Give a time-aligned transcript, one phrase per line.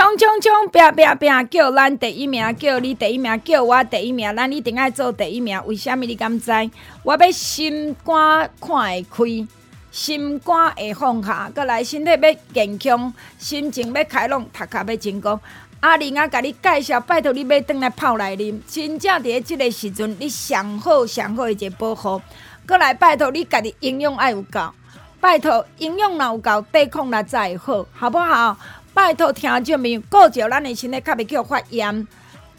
[0.00, 0.66] 冲冲冲！
[0.70, 1.48] 拼拼拼！
[1.50, 5.62] 叫咱第一名，叫你第一名，叫我第一名，咱一定爱做第一名。
[5.66, 6.50] 为什么你敢知？
[7.02, 9.48] 我要心肝看会开，
[9.90, 15.38] 心肝会放下，阁来身体要健康，心情要开朗，读卡要成功。
[15.80, 18.58] 阿玲啊，甲你介绍，拜托你要转来泡来啉。
[18.66, 22.22] 真正伫咧即个时阵，你上好上好的一个保护。
[22.64, 24.60] 阁来拜托你家己营养爱有够，
[25.20, 28.56] 拜托营养若有够，抵抗力才会好，好不好？
[29.00, 32.06] 拜托听众朋友，顾着咱的身体，较袂去发炎。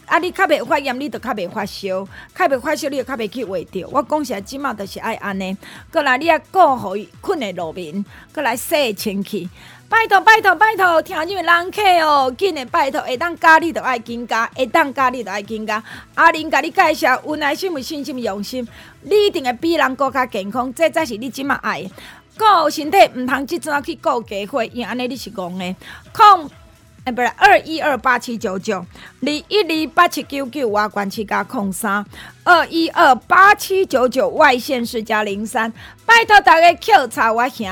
[0.08, 2.04] 啊，你较袂发炎，你就较袂发烧，
[2.34, 3.88] 较袂发烧，你就较袂去话着。
[3.92, 5.56] 我讲实，即马就是爱安尼。
[5.94, 8.04] 过来，你啊顾好伊困的路面，
[8.34, 9.48] 过来洗清气。
[9.88, 15.84] 拜托，拜托，拜托，听众人客哦，紧的拜托，会当加你就爱紧加，会当加你就爱紧加。
[16.16, 18.68] 阿玲甲你介绍，有耐心、有信心、用心，
[19.04, 20.74] 你一定会比人更加健康。
[20.74, 21.88] 这才是你即马爱。
[22.42, 25.76] 顾身体，毋通即阵去顾家伙，因安尼你是戆的。
[26.12, 26.50] 空，
[27.04, 28.80] 哎，不是二一二八七九九，
[29.22, 32.04] 二一二八七九九，我关七加空三，
[32.44, 35.72] 二一二八七九九外线是加零三，
[36.06, 37.68] 拜托大家扣查我兄。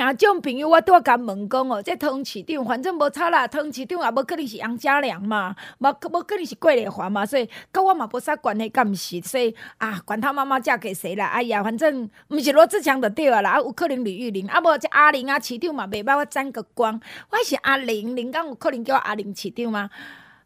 [0.00, 9.20] 听众朋友，我拄啊甲问讲哦，这汤市长反正无差啦，汤市长也无可能是杨家良嘛，无无可能是桂丽华嘛，所以跟我嘛无啥关系，干毋是？
[9.20, 11.26] 所以啊，管他妈妈嫁给谁啦？
[11.26, 16.98] 哎呀，反正毋是罗志强就对啊啦，啊有可能李玉玲，啊无这阿玲啊市长嘛，袂歹我沾个光，
[17.30, 19.90] 我是阿玲，玲刚有可能叫我阿玲市长吗？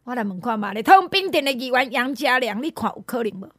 [0.03, 3.49] 我来问看嘛，你汤饼店的议员杨家良，你看有可能无？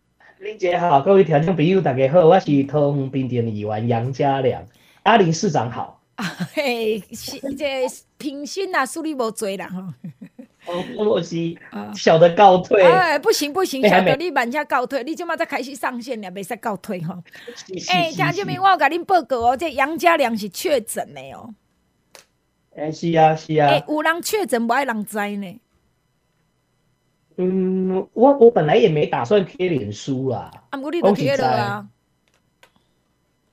[0.40, 4.62] 林姐好，各位听众朋友大家好，我是汤饼店的议员杨家良。
[5.06, 7.86] 阿林市长好，啊、嘿，是这
[8.18, 9.80] 平心啊，数你无济啦吼。
[10.66, 11.36] 哦，我是
[11.94, 12.82] 小的告退。
[12.82, 17.22] 哎，不行不行，小的你慢下告退，你即马才开始上线了，袂使告退吼。
[17.88, 21.54] 哎，听这边我有甲恁报告哦，这杨家良是确诊的哦。
[22.74, 23.68] 哎，是啊是啊。
[23.68, 25.60] 哎，有人确诊，无爱人知呢。
[27.36, 30.64] 嗯，我我本来也没打算贴脸书啦啊。
[30.70, 31.86] 啊，我你都贴了啊。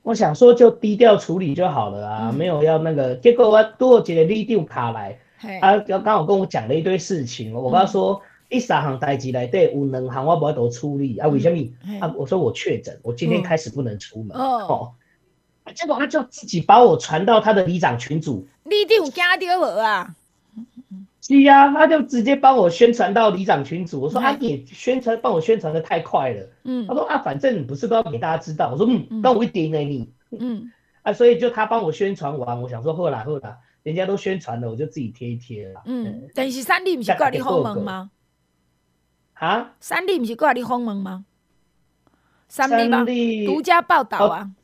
[0.04, 3.16] 我想说就低调处理就好了啊，嗯、没有要那个。
[3.16, 5.18] 结果我多几个立定卡来，
[5.62, 7.54] 他刚刚好跟我讲了一堆事情。
[7.54, 11.28] 我跟他说，一三行代志来对，有两行我不要都处理啊。
[11.30, 11.98] 为什么？
[12.02, 14.38] 啊，我说我确诊，我今天开始不能出门。
[14.38, 14.94] 哦，
[15.66, 18.46] 哦，结果他就自己把我传到他的里长群组。
[18.66, 20.16] 你定有惊到无啊？
[21.26, 24.02] 是呀，他就直接帮我宣传到里长群组。
[24.02, 26.46] 我说啊，你宣传帮我宣传的太快了。
[26.66, 28.70] 嗯，他说啊，反正你不是都要给大家知道。
[28.74, 30.12] 我说嗯，那我一点给你。
[30.38, 30.70] 嗯，
[31.02, 35.82] 啊，所以就他帮我宣传完，我想说后来后来人家都宣传了，我就自己贴一贴了。
[35.86, 38.12] 嗯，但是三立不是挂你封门吗？
[39.36, 39.76] 啊？
[39.80, 41.24] 三立不是挂你封门吗？
[42.50, 43.06] 三立吗？
[43.46, 44.42] 独家报道啊。
[44.42, 44.56] 嗯。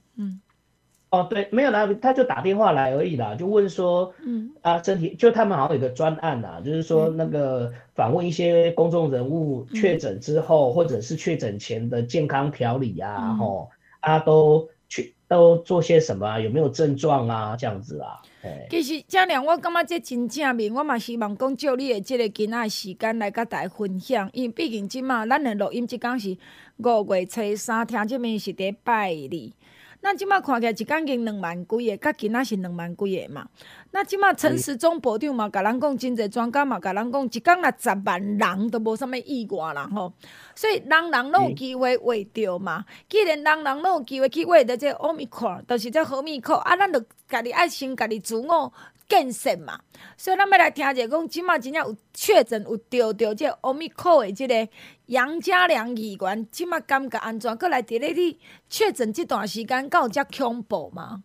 [1.12, 18.22] 哦，对，没有啦，他就打电话来而已啦，就问说，嗯啊，身体就他们好像有个专案呐，就是说那个访问一些公众人物确诊之后，嗯、或者是确诊前的健康调理啊，吼、嗯、啊都去都做些什么啊，有没有症状啊，这样子啊。
[18.70, 26.38] 其实嘉良，我感觉这真正面，我嘛希望讲借你的这个今仔时间来甲大家分享，因为毕竟今嘛咱的录音即讲是
[26.78, 29.52] 五月初三，听这面是第拜二。
[30.02, 33.46] 咱即马看起来一工经两万几个，甲今仔是两万几个嘛。
[33.92, 40.14] 咱即马陈时中部长嘛，甲咱讲真侪专家嘛，甲咱讲一工若十万人都无啥物意外啦吼。
[40.56, 42.86] 所以人人拢有机会画着嘛。
[43.10, 48.72] 既然人人拢有机会去画着这奥密克戎，就是这奥密克啊，咱着家己爱心家己自我
[49.10, 49.82] 建设嘛。
[50.16, 54.70] 所以咱要来听者讲，即马真正有确诊有着着这奥密克戎的即个。
[55.10, 57.58] 杨家良议员，即马感觉安怎？
[57.58, 58.38] 阁来伫咧你
[58.70, 61.24] 确诊即段时间，敢有遮恐怖吗？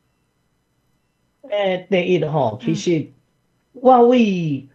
[1.51, 3.13] 诶、欸，第一吼，其实
[3.75, 4.67] 我为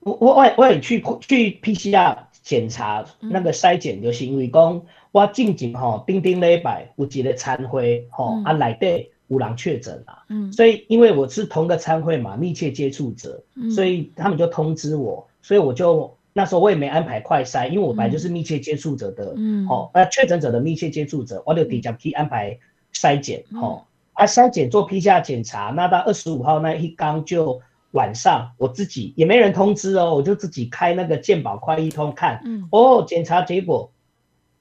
[0.00, 4.82] 我我我我也去去 PCR 检查那个筛检，就是因为讲
[5.12, 16.12] 我进前吼，顶顶礼拜有一个餐会吼，啊内底有人确诊啦，嗯，所以因为我是同个餐会嘛，密切接触者，嗯，所以他们就通知我，所以我就。
[16.38, 22.58] 那时候我也没安排快筛，因为我本来就是密切接触者的，嗯，哦，那确诊者的密切接触者，我就直接去安排
[22.92, 23.82] 筛检，哦，
[24.12, 27.58] 啊，筛检做 PCR 检查，那到二十五号那一刚就
[27.92, 33.90] 晚上，我自己也没人通知哦，我就自己开那个健保快一通看，嗯，哦，检查结果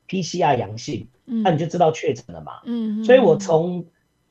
[0.07, 3.85] PCR 阳性，嗯，那你就知道确诊了嘛，嗯，所以我从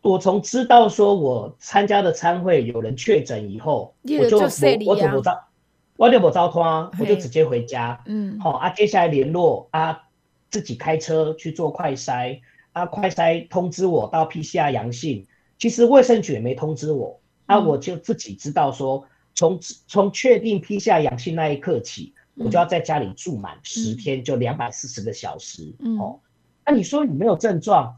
[0.05, 4.45] 我从知道说我参加的餐会有人确诊以后，我就我
[4.85, 5.49] 我怎么知道？
[5.97, 7.99] 我就不招拖，我就直接回家。
[8.05, 10.03] 嗯，好啊，接下来联络啊，
[10.51, 12.41] 自己开车去做快筛
[12.73, 15.27] 啊，快筛通知我到 PCR 阳性。
[15.57, 25.73] 其实卫生局也没通知我，啊，我就自己知道说，从从确定 PCR 阳性那一刻起，我就要在家里住满十天，就两百四十个小时。
[25.79, 26.21] 嗯，哦，
[26.67, 27.97] 那你说你没有症状？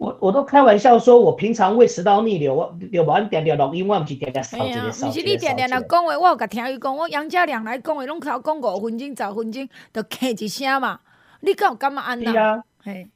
[0.00, 5.08] 我我都开玩笑说，我平常胃食道逆流，我有冇点点录音，我唔是点点少一个少。
[5.08, 11.00] 不是你点点来讲话，我有甲听伊讲，我杨家良来讲话，拢头讲五分钟、十分钟，就咳一声嘛。
[11.40, 12.32] 你敢有感觉安那？
[12.32, 13.08] 对啊，嘿，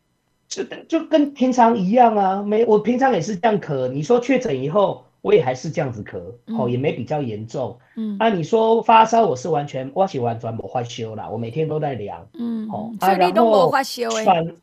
[0.46, 3.88] 就就跟平常一样啊，没，我平常也是这样咳。
[3.88, 7.78] 你说确诊以后，我也还是这样子咳，嗯、哦，也没比较严重。
[7.96, 12.26] 嗯，啊，你说发烧，我是完全，我是完全无发烧啦，我每天都在量。
[12.34, 14.54] 嗯，哦，所以你都无发烧诶。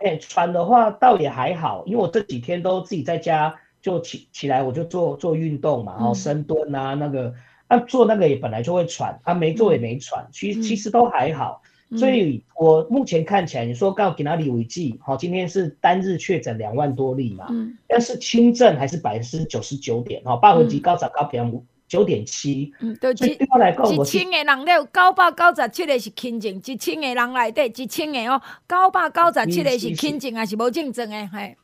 [0.00, 7.34] 哎，喘的话倒也还好，因为我这几天都自己在家就起起来，我就做做运动嘛，然后深蹲啊，那个
[7.68, 11.62] 啊做那个也本来就会喘，啊没做也没喘，其实其实都还好，
[11.96, 17.48] 所以我目前看起来，你说告给哪里为记，好，今天是单日确诊两万多例嘛，
[17.86, 21.50] 但是轻症还是百分之九十九点，哈，八分级高早高比较。
[21.90, 31.26] 九点七，嗯，对，一一千个人了，九百九十七个是轻症，一千个人内底一千个哦，九百九十七个是轻症还是无症状的？
[31.26, 31.56] 嘿，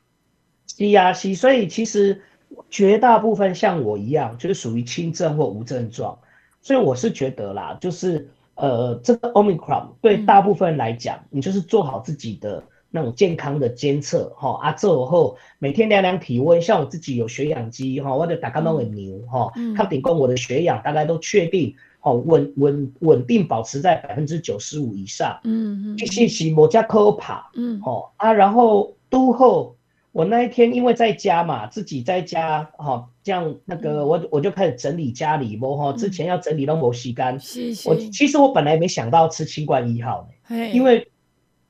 [0.66, 2.20] 是啊，是，所以其实
[2.68, 6.18] 绝大部分像我一样，就是属于轻症或无症状，
[6.60, 12.64] 所以我是觉得啦，就是呃，这个 Omicron 对大部分来讲，你就是做好自己的。
[12.96, 29.76] 那种健康的监测，哈啊，做后每天量量体温，像我自己有血氧机，哈，我的打个那很牛，哈，康顶供我的血氧大概都确定，哦，稳稳稳定保持在百分之九十五以上，嗯嗯，其实是某家科帕，嗯，哦啊，然后都后
[30.12, 37.38] 我那一天因为在家嘛，自己在家，哈，这样那个我我就开始整理家里，不哈，之前要整理都没时间，
[37.84, 41.06] 我其实我本来没想到吃清冠一号的，因为。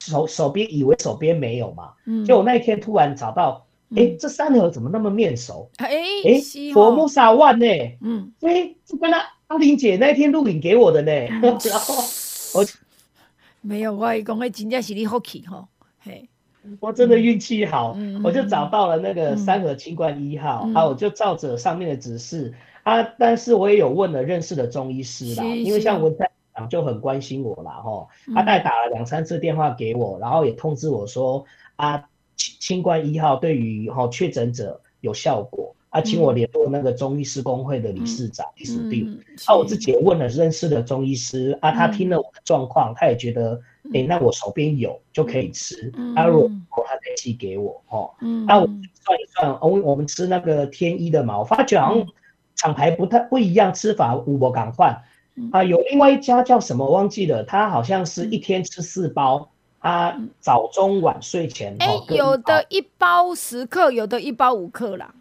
[0.00, 3.96] 手手边以为手边没有嘛，嗯，就我那一天突然找到，哎、嗯。
[3.96, 5.70] 欸，这三盒怎么那么面熟？
[5.76, 7.66] 哎、欸、哎，佛木沙万呢？
[8.02, 11.94] 嗯，哎、欸，这跟他阿玲姐那天录影给我的呢，嗯、 然后
[12.54, 12.64] 我
[13.60, 15.66] 没有，我讲的真正是你好气哈，
[15.98, 16.28] 嘿，
[16.80, 22.54] 我真的运气好，嗯、我就找到了那个三盒清冠一号，嗯、啊，我就照着上面的指示。
[22.84, 26.08] 啊，但是我也有问了认识的中医师啦，因为像我
[26.64, 26.66] 在。
[26.68, 31.44] 就很关心我了哈，他大概打了两三次电话给我，然后也通知我说
[31.76, 39.22] 啊，新冠一号对于哈确诊者有效果，啊，请我联络那个中医师公会的理事长李书定。
[39.46, 43.60] 啊，我自己也问了认识的中医师，啊，他听了我的状况，他也觉得，
[43.92, 48.10] 诶，那我手边有就可以吃，啊，如果他再寄给我，哈，
[48.46, 52.06] 那我算一算，我我们吃那个天一的嘛，我发觉好像
[52.56, 55.00] 厂牌不太不一样，吃法无不赶快。
[55.52, 59.50] 啊，有另外一家叫什么忘记了，他好像是一天吃四包，
[59.80, 61.76] 啊，早中晚睡前。
[61.78, 65.14] 哎、欸，有的一包十克，有的一包五克啦，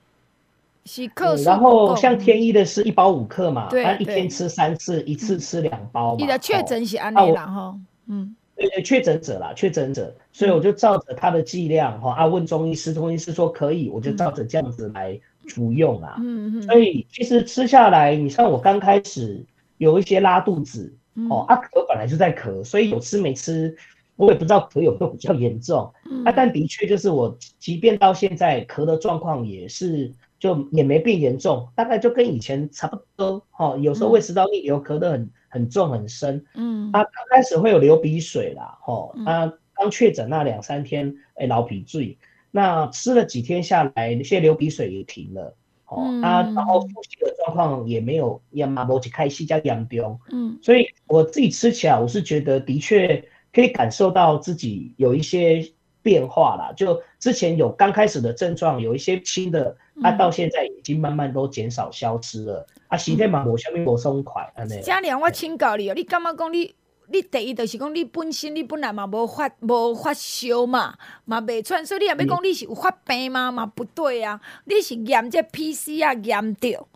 [0.86, 1.44] 是克、嗯。
[1.44, 6.18] 然后像天一的是一包五克嘛，他一天吃三次，一次吃两包嘛。
[6.18, 15.20] 你的确诊是安内啦哈，嗯，对对，确诊者啦，确诊者，所以我就照着他的剂量哈，啊，问中医师，中医师说可以，我就照着这样子来
[15.50, 16.16] 服用啊。
[16.20, 16.62] 嗯嗯。
[16.62, 19.44] 所以其实吃下来，你像我刚开始。
[19.78, 20.96] 有一些拉肚子，
[21.30, 23.76] 哦，啊咳本来就在咳，所以有吃没吃，
[24.16, 25.94] 我也不知道咳有没有比较严重，
[26.26, 42.18] 啊，但的确就是我，即便到现在咳的状况也是，就也没变严重，大概就跟以前差不多，哦，有时候胃食道逆流咳得很很重很深，嗯，啊，刚开始会有流鼻水啦，哦，啊，刚确诊那两三天，哎，老鼻水，
[42.52, 45.56] 那吃了几天下来，那些流鼻水也停了。
[45.88, 53.24] 哦，啊，然后呼吸的状况也没有也嘛无一开始加严重，嗯，所以我自己吃起来，我是觉得的确
[53.54, 55.64] 可以感受到自己有一些
[56.02, 56.74] 变化啦。
[56.76, 62.66] 就之前有刚开始的症状，有一些轻的，啊，到现在已经慢慢都减少消失了。
[62.76, 64.80] 嗯、啊，身体嘛无啥物无松快，安尼。
[64.82, 66.74] 嘉良，我请教你哦，你感觉讲你？
[67.08, 70.96] 你第一就是讲你本身你本来嘛无发无发烧嘛，
[71.26, 73.52] 嘛袂喘，所以你也要讲你是有发病嘛？
[73.52, 76.88] 嘛不对啊，你是验这 PC 啊验到，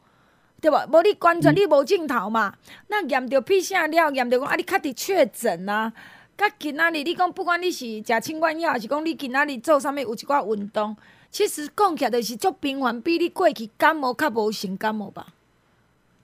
[0.61, 0.87] 对吧？
[0.91, 2.53] 无你完全你无镜头嘛？
[2.87, 5.93] 那验着 PCR 了，验着讲啊，你确定确诊啊？
[6.37, 10.95] 甲今仔日你讲，不管你是食清冠药，还是讲你今仔日做啥物有一寡运动，
[11.29, 15.27] 其实讲起来就是足平凡，比你过去感冒较无成感冒吧？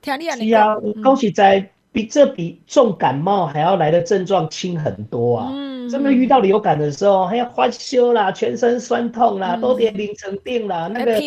[0.02, 0.82] 听你安尼讲。
[0.82, 5.50] 是啊，讲实在比这比重感冒还要来的症状轻很多啊。
[5.52, 5.76] 嗯。
[5.88, 10.88] 真的遇到流感的时候，还要发烧啦，全身酸痛啦，都得淋成病啦。
[10.92, 11.20] 那个那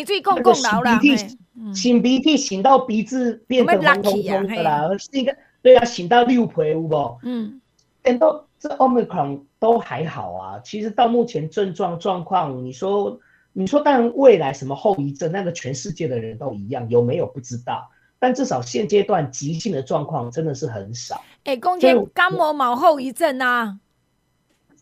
[0.43, 1.37] 个擤鼻涕，
[1.73, 7.17] 擤鼻涕擤到鼻子变得红彤彤的啦，是一个对啊，擤到六皮有无？
[7.23, 7.61] 嗯，
[8.03, 10.59] 等到这 Omicron 都还好啊。
[10.61, 13.17] 其实到目前症状状况，你说
[13.53, 17.89] 你说，但未来什么后遗症，那个全世界的人都一样，有没有不知道？
[18.19, 21.23] 但至少现阶段急性的状况真的是很少。
[21.45, 23.79] 哎，讲起感冒毛后遗症啊？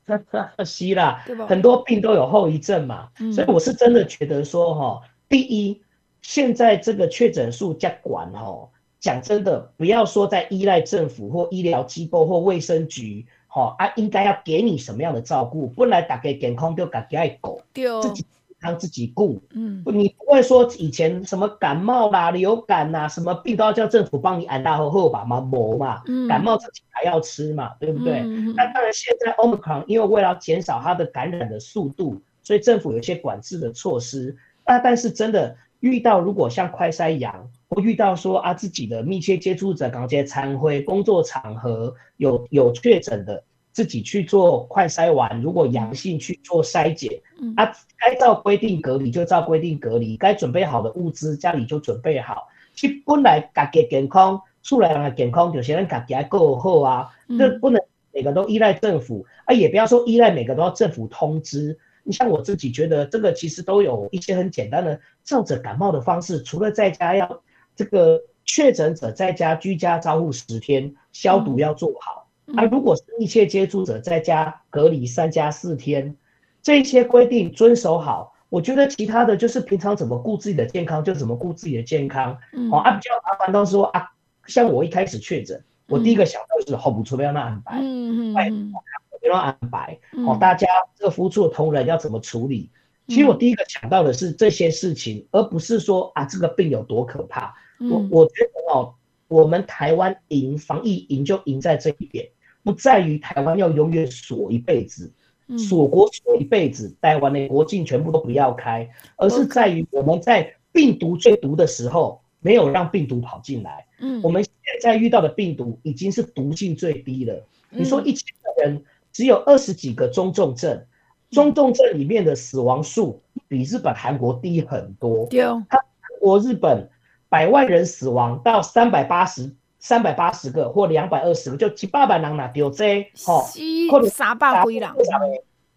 [0.65, 5.82] 是啦，很多病都有后遗症嘛，嗯、所以我是真的觉得说哈，第一，
[6.22, 8.70] 现在这个确诊数加管哦，
[9.01, 17.62] 讲真的，不要说在依赖政府或医疗机构或卫生局，哈啊，应该要给你什么样的照顾，本来打给健康就打给爱顾，
[18.01, 18.25] 自己。
[18.60, 28.22] 让自己顾，嗯，你不会说以前什么感冒啦、流感呐，什么病都要叫政府帮你安大后后把嘛磨嘛，嗯，感冒自己还要吃嘛，对不对？
[28.26, 34.36] 嗯、那当然，现在 Omicron 因为为了减少它的感染的速度，所以政府有一些管制的措施。
[34.66, 43.44] 那但是真的遇到如果像快筛阳，或遇到说啊自己的密切接触者，刚接参会工作场合有有确诊的。
[43.77, 52.48] 自己去做快筛完，如果阳性去做筛检，嗯、啊，该照规定隔离就照规定隔离，该准备好的物资家里就准备好。
[52.74, 57.79] 其实本来家己健康，出来人的健康，有些人家己还够好啊，这、嗯、不能
[58.12, 61.77] 每个都依赖政府啊，也不要说依赖每个都要政府通知。
[62.01, 67.43] 你像我自己觉得，这个其实都有一些很简单的照着感冒的方式，除了在家要
[67.75, 72.24] 这个确诊者在家居家照护十天，消毒要做好。
[72.24, 76.16] 嗯而、啊、如果是密切接触者在家隔离三加四天，
[76.62, 82.38] 这些规定遵守好，我觉得其他的就是平常怎么顾自己的健康就怎么顾自己的健康。
[82.54, 84.12] 嗯，啊，比较麻烦到说啊，
[84.46, 88.74] 像我一开始确诊，我第一个想到就是好不出不要那安排，嗯嗯，
[89.20, 92.70] 不要安排，哦，大家这个服务处的同仁要怎么处理？
[93.08, 97.56] 其实我第一个想到的是这些事情，而不是说啊这个病有多可怕。
[97.80, 98.94] 我我觉得哦，
[99.27, 102.30] 我们台湾赢防疫赢就赢在这一点。
[102.67, 105.09] 不在于台湾要永远锁一辈子，
[105.57, 113.86] 锁国锁一辈子，台湾的国境全部都不要开，而是在于我们在病毒最毒的时候，没有让病毒跑进来。
[114.01, 117.41] 嗯，我们现在遇到的病毒已经是毒性最低了。
[117.69, 118.83] 你说一千个人
[119.13, 120.83] 只有二十几个中重症，
[121.31, 125.25] 中重症里面的死亡数比日本、韩国低很多。
[125.27, 125.79] 对，韩
[126.19, 126.89] 国、日本
[127.29, 129.55] 百万人死亡到三百八十。
[129.88, 133.48] 三百八十个或两百二十个，就七八百人拿丢这，吼，
[133.89, 134.89] 或者三百几人。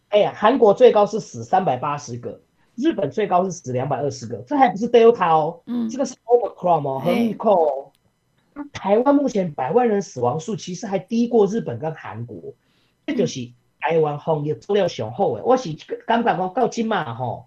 [0.08, 2.40] 哎呀，韩国最高是死三百八十个，
[2.74, 7.92] 日本最高是死两百二十个，这还不是 Delta 哦，嗯，这个是 Omicron 哦，很厉害哦。
[8.52, 12.36] 那台湾目前百万人死亡数其实还低过日本跟韩国，
[13.06, 15.44] 这就是台湾防疫做了上好的。
[15.44, 15.72] 我是
[16.04, 17.46] 刚刚讲到今嘛，吼，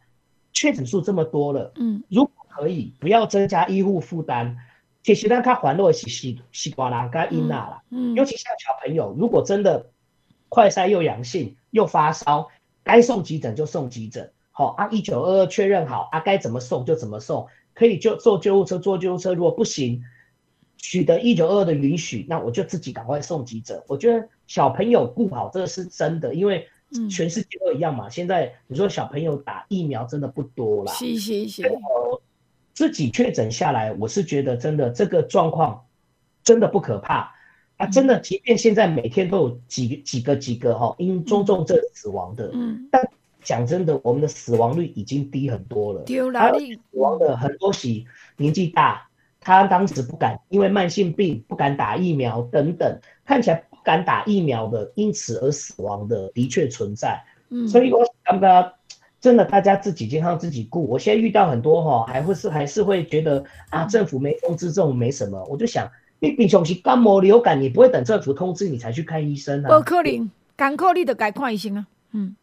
[0.54, 4.56] 确诊数这么多了，嗯，如果可以不要增加医护负担。
[5.04, 9.92] 其实让他还落是西西瓜啦，跟伊娜啦，嗯，尤其像小朋友，如果真的
[10.48, 12.48] 快筛又阳性又发烧，
[12.84, 20.02] 该送急诊就送急诊，好啊，一九二二确认好啊，该怎么送就怎么送，可以就坐救护车坐救护车，如果不行，
[20.78, 23.84] 取得一九二二的允许，那我就自己赶快送急诊。
[23.88, 26.68] 我觉得小朋友顾好这个是真的，因为
[27.10, 28.10] 全世界都一样嘛。
[28.10, 31.64] 现在你说小朋友打疫苗真的不多啦，是是是。
[32.74, 35.86] 自己确诊下来，我是觉得真的这个状况
[36.44, 37.32] 真的不可怕
[37.78, 37.86] 啊！
[37.86, 43.08] 真的，即便现在每天都有几几个几个哈因中重症死亡的，嗯，但
[43.44, 46.02] 讲真的，我们的死亡率已经低很多了。
[46.02, 47.88] 丢了，死亡的很多是
[48.38, 49.08] 年纪大，
[49.40, 57.24] 他当时不敢，因为慢性病不敢打疫苗等等，看起来不敢打疫苗的，因此而死亡的的确存在。
[57.50, 58.74] 嗯，所以我刚刚。
[59.24, 60.86] 真的，大家自己健康自己顾。
[60.86, 65.42] 我现在遇到很多哈，还会是还是会觉得啊，政府没通知这种没什么。
[65.46, 65.90] 我就想，
[66.20, 69.70] 你平常是感冒流感，你不会等政府通知你才去看医生啊？
[69.78, 71.88] 不可能，刚考你就该看医生啊。
[72.12, 72.36] 嗯，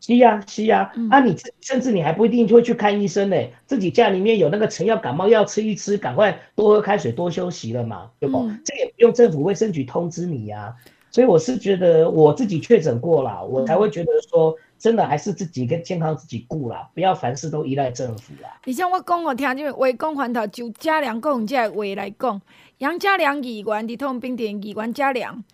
[0.00, 0.92] 是呀、啊，是呀、啊。
[0.96, 3.36] 嗯、啊，你甚至你还不一定就会去看医生呢。
[3.66, 8.38] 自己家里面有那个成药感冒药吃一吃，赶快多喝开水，多休息了嘛，对不？
[8.38, 10.76] 嗯、这也不用政府卫生局通知你呀、啊。
[11.10, 18.58] 所以我是觉得我自己确诊过了，我才会觉得说，真的还是自己跟健康自己顾啦，不要凡事都依赖政府啦。
[18.64, 22.42] 你像我讲我听，就话讲环头就嘉良讲这话来讲，
[22.78, 25.44] 杨嘉良议员伫痛并店议员嘉良。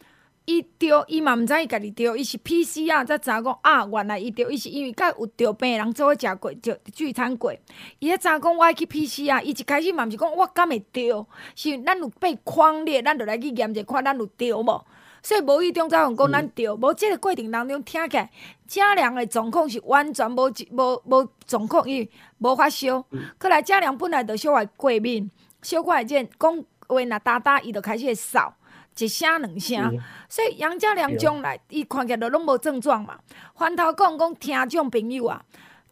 [0.47, 7.53] 伊着，伊嘛毋知伊家己着，伊是 PCR 才知影讲啊，原来伊着，伊是因为甲有着病人做伙食过，着聚餐过。
[7.99, 14.87] 伊迄知影讲我爱去 PCR，伊一开始嘛毋是讲我敢会着，是咱有被匡列，咱着来去验者看咱有着无。
[15.23, 18.31] 所以无意中早讲咱着，无即、嗯、个过程当中听起来，
[18.67, 22.09] 嘉良的状况是完全无无无状况，伊
[22.39, 23.03] 无发烧。
[23.39, 25.31] 可、嗯、来嘉良本来着小可过敏，
[25.63, 26.57] 小可会见讲
[26.87, 28.53] 话若哒哒，伊就开始会嗽。
[29.01, 33.17] 一声两声，嗯、所以杨家良将来伊看起来都拢无症状嘛。
[33.55, 35.41] 反头讲讲听众朋友啊，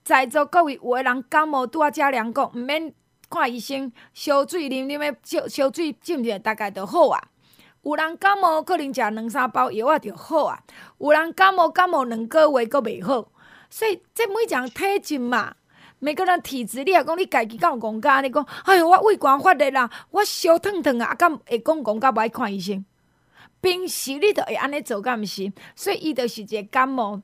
[0.03, 2.93] 在座各位有个人感冒，拄啊家良讲，毋免
[3.31, 7.23] 看医生，烧水啉啉的，烧烧水浸一下，大概就好啊。
[7.87, 10.61] 有人感冒可能食两三包药啊就好啊。
[10.99, 13.29] 有人感冒感冒两个月阁袂好，
[13.71, 15.55] 所以这每一种体质嘛，
[16.01, 22.85] 每个人体质，你若讲你家己敢有讲假，你讲，哎哟我胃管发热啦，我烧烫烫啊，敢会讲讲甲，无爱看医生。
[23.61, 25.53] 平时你都会安尼做，敢毋是？
[25.77, 27.23] 所以伊就是一个感冒，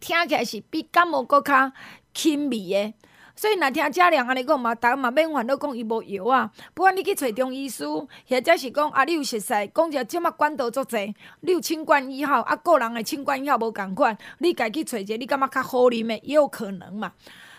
[0.00, 1.70] 听起来是比感冒阁较
[2.14, 2.94] 轻微的。
[3.36, 6.50] 所以若听嘉良安尼讲嘛，逐个嘛免烦恼讲伊无药啊。
[6.72, 17.12] 不管你去找中医师，或者是讲啊，你有熟悉，讲者即马管道足济，你有清冠一号啊，个人的清冠一号无共款，你家去找一个你感觉较好啉的，也有可能嘛。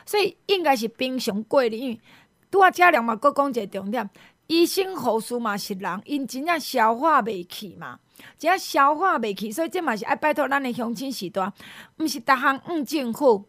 [0.05, 1.99] 所以应该是平常过的，因为
[2.49, 4.09] 拄啊嘉良嘛，阁讲一个重点。
[4.47, 7.97] 医生护士嘛是人，因真正消化袂去嘛，
[8.37, 11.51] 真正消化袂去，所以这嘛是爱拜托咱的乡亲时代，
[11.97, 13.43] 毋是逐项怨政府，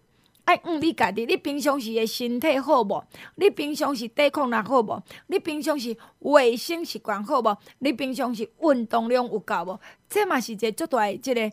[0.46, 1.26] 爱怨你家己。
[1.26, 3.04] 你平常时的身体好无？
[3.34, 5.02] 你平常时抵抗力好无？
[5.26, 7.56] 你平常时卫生习惯好无？
[7.80, 9.78] 你平常时运动量有够无？
[10.08, 11.52] 这嘛是一个足大的即个。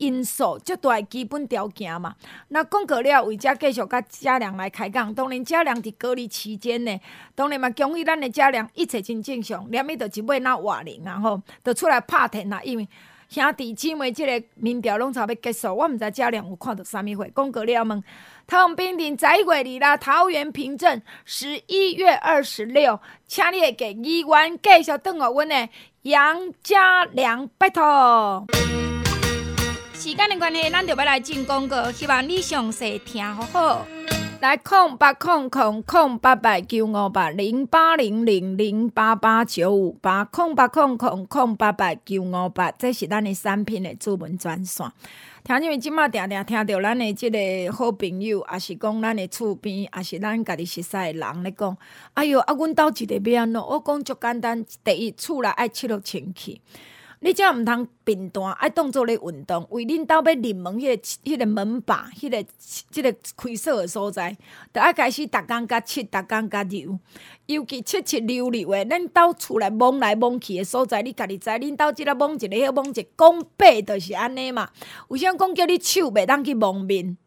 [0.00, 2.14] 因素足大诶基本条件嘛。
[2.48, 5.14] 那讲过了，为遮继续甲嘉良来开讲。
[5.14, 7.00] 当然，嘉良伫隔离期间呢，
[7.34, 12.62] 当然嘛，恭喜咱诶嘉良一切真正常，连伊着一尾那活人啊吼，着出来拍天啦。
[12.62, 12.88] 因为
[13.30, 17.24] 兄弟姊妹即个民调拢差要结束，我毋知嘉良有看到啥物货。
[17.32, 18.02] 讲过了问，
[18.44, 25.70] 桃园平镇在过哩啦，桃园平镇十一月二十六，请你给议员继续等候阮诶
[26.02, 28.44] 杨嘉良，拜托。
[29.94, 33.86] 时间的关系，咱就要来进广告，希望你详细听好好。
[34.40, 44.90] 来，空八空空空八八九五八零八零零零八八九五八空八空空空八八九五八，这是咱的产品的主文专线。
[45.44, 51.76] 听因为即马定定听到咱的即个好朋友，也是讲咱的厝边，也是咱家己熟悉的人咧讲，
[52.14, 53.60] 哎哟，啊，阮兜一个要安怎？
[53.60, 56.62] 我讲足简单，第一厝内爱七六清气。
[57.22, 62.42] 你只要毋通频断，爱当做咧运动，为恁兜要入门迄、个、迄个门把，迄、个、
[62.90, 64.34] 即、个开锁的所在，
[64.72, 66.98] 着爱开始逐工甲七，逐工甲溜，
[67.44, 74.70] 尤其七七溜溜的，恁兜厝内摸来摸去的所在，你家己知，恁兜即个摸一个，迄摸一个，讲白着是安尼嘛。
[75.10, 77.18] 有啥讲叫你手袂当去摸面？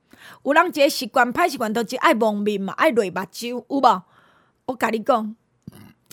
[0.43, 4.03] 有人一个习惯，歹习惯，着是爱摸面嘛，爱泪目睭，有无？
[4.65, 5.35] 我甲你讲。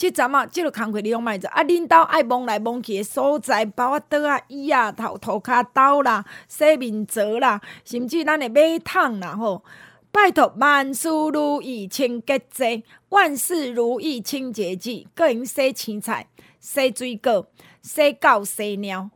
[0.01, 1.63] 即阵啊，即个工课你拢莫做啊！
[1.63, 9.63] 恁兜爱摸来摸去诶所在，包括桌啊、椅啊、头涂骹刀啦、洗面槽啦，甚至咱诶马桶啦吼，
[10.11, 17.47] 拜托万事如意清洁剂，万事如意清洁剂，阁用洗青菜、洗水果、
[17.83, 19.11] 洗狗、洗猫。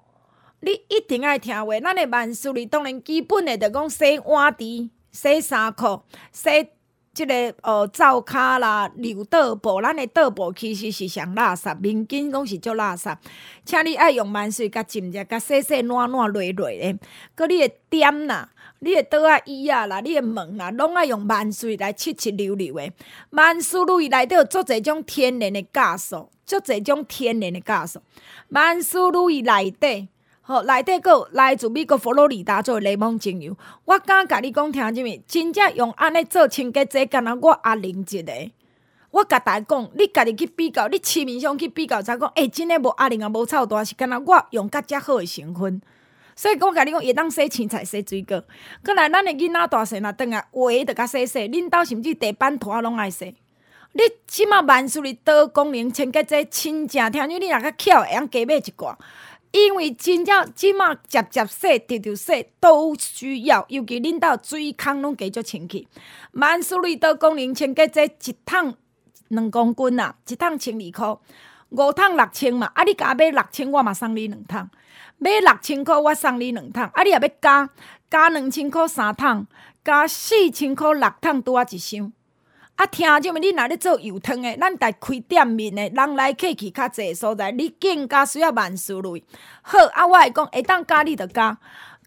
[0.60, 6.50] 你一定爱听话，咱诶万事如意当然基本诶，着讲洗碗池、洗衫裤、洗。
[7.14, 13.16] 即、个呃，灶骹啦、尿道布，咱的道布其实是上垃圾，面巾拢是足垃圾。
[13.64, 16.98] 请你爱用万水甲浸者，甲洗洗暖暖累累的。
[17.36, 18.50] 搁你的点啦，
[18.80, 22.92] 你的桌啊椅啊啦，你的门啊，拢爱用万水来七七溜溜的。
[23.30, 28.00] 万事如意内底有足侪种天然的酵素，足侪种天然的酵素。
[28.48, 30.08] 万事如意内底。
[30.46, 35.22] 好，内底阁来自美国佛罗里达做的柠檬精油，我敢甲你讲，听啥物？
[35.26, 38.32] 真正用安尼做清洁剂，敢若我阿玲一个。
[39.10, 45.80] 我甲大家讲，你家己去比较，你市面上去比较，才讲，诶、欸，真诶无阿玲也无臭大，是敢若我用较遮好诶成分。
[46.36, 48.44] 所以我甲你讲，会当洗青菜、洗水果。
[48.82, 51.38] 阁来，咱诶囡仔大细若转来，鞋着甲洗洗。
[51.38, 53.34] 恁兜甚至地板拖拢爱洗。
[53.96, 58.94] 你即满万事如多功能清洁剂，真正听你，你若较巧，会用加买一寡。
[59.54, 65.86] 因为真正即马接接洗、直直洗都需要，尤其恁兜水坑拢加足清气。
[66.32, 68.74] 万事如意多功能清洁剂一桶
[69.28, 71.20] 两公斤啊，一桶千二箍。
[71.70, 74.68] 五桶六千嘛，啊，你甲买六千，我嘛送你两桶。
[75.18, 76.82] 买六千块，我送你两桶。
[76.82, 77.70] 啊，你若要加
[78.10, 79.46] 加两千块三桶，
[79.84, 82.12] 加四千块六桶，拄啊一箱。
[82.76, 89.22] 啊，听众们，你若咧做油汤诶，咱家开店面诶，人来客去较济所在，你更加需要万事类。
[89.62, 91.56] 好，啊，我会讲，会当加你着加，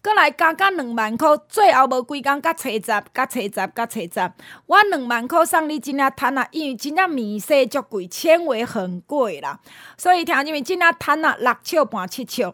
[0.02, 4.32] 阁来加加两万块，最后无几工，甲初十，甲初十，甲初十，
[4.66, 9.58] 我两万块送你真正趁啊，因为真正面色足贵，纤维很贵啦，
[9.96, 12.52] 所以听众们真正趁啊，六尺半七尺。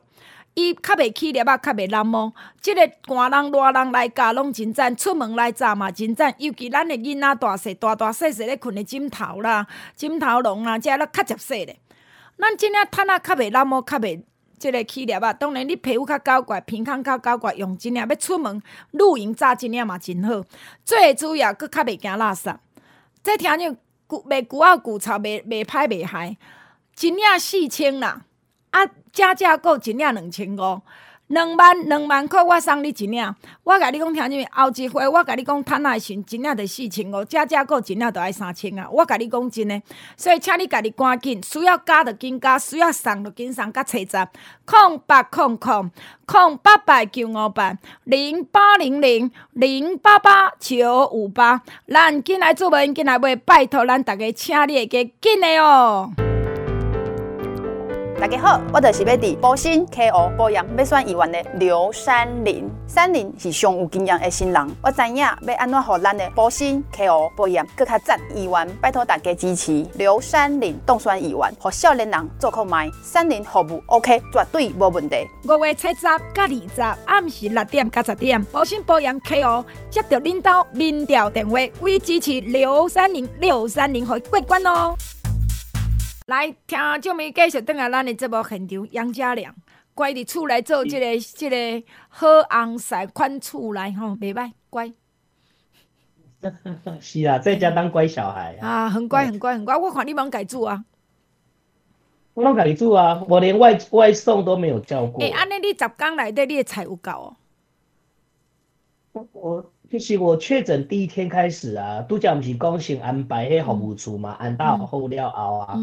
[0.55, 2.33] 伊较袂起粒啊，较袂难摸。
[2.61, 6.33] 即、个寒人热人来教拢真赞，出门来闸嘛真赞。
[6.39, 11.79] 尤其咱的囡仔大细大大细细咧困的枕头啦、枕头笼啦，即个较接实咧。
[12.39, 14.23] 咱即领趁啊较袂难摸，较袂
[14.59, 15.33] 即个起粒啊。
[15.33, 18.63] 当然你皮肤较高怪，鼻孔较高怪，用即领要出门
[18.93, 20.45] 露营扎即领嘛真好。
[20.85, 22.55] 最主要阁较袂惊垃圾。
[23.23, 23.73] 再听就
[24.09, 26.37] 旧袂古啊旧臭，袂袂歹袂害。
[26.95, 28.23] 真领四千啦，
[28.75, 28.91] 啊。
[29.15, 30.81] 加价购一领两千五，
[31.29, 33.35] 两万两万块我送你一领。
[33.63, 34.67] 我甲你讲听啥物？
[34.67, 38.89] 后一回我甲你讲，趁仔时一领着四千五，加价购一领着爱三千啊！
[38.91, 39.81] 我甲你讲真诶，
[40.17, 44.29] 所以请你家己赶紧，需要加着紧加，需要送着紧送，甲找十
[44.65, 45.89] 空八空空
[46.27, 56.11] 空八八九五八零八零零零八八九五八，咱进来做文，进来买，拜托咱逐个请你会记紧诶哦。
[58.25, 62.71] 大家好，我就是要伫保险 KO 保养要选议员的刘珊玲。
[62.87, 68.19] 珊玲是上有经验的新人，我知影要安怎让咱的保险 KO 保养更加赞。
[68.35, 72.91] 议员拜托大家支持刘珊玲当选议员，和少年人做购买。
[73.03, 75.17] 珊玲服务 OK，绝对无问题。
[75.47, 84.97] 五月七十甲二十暗时六点甲十点，保险保养 KO 接到领导民调电话，为支持刘珊玲，刘珊玲会过关哦。
[86.27, 89.55] 来听，这么继续等下咱的节目现场，杨家良
[89.93, 94.91] 乖伫厝内做这个、这个好红婿款厝内吼，袂歹乖。
[97.01, 99.77] 是啊，在家当乖小孩啊，啊很乖很乖很乖。
[99.77, 100.85] 我看你忙改做啊，
[102.33, 105.23] 我拢改做啊，我连外外送都没有叫过。
[105.23, 107.37] 诶、欸，安尼你十工内底你的菜有够哦？
[109.13, 115.79] 我我其实我确诊第一天开始啊，都叫毋是讲先安排迄服务处嘛，安排好了后啊。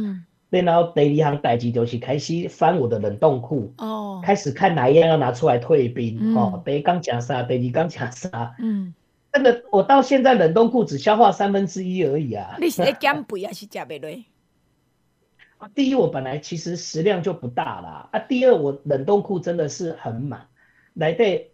[0.60, 8.94] 然后第二项代志就是开始翻我的冷冻库，哦，开始看哪一样要拿出来退冰，嗯、哦，第一刚讲啥，第二刚讲啥，嗯，
[9.32, 12.58] 真的，我到现在冷冻库只消化三分之一而已啊。
[12.60, 14.12] 你是在减肥还是吃不落？
[15.74, 20.48] 第一，我本来其实食量就不大啦，啊，第二，我冷冻库真的是很满，
[20.96, 21.54] 来对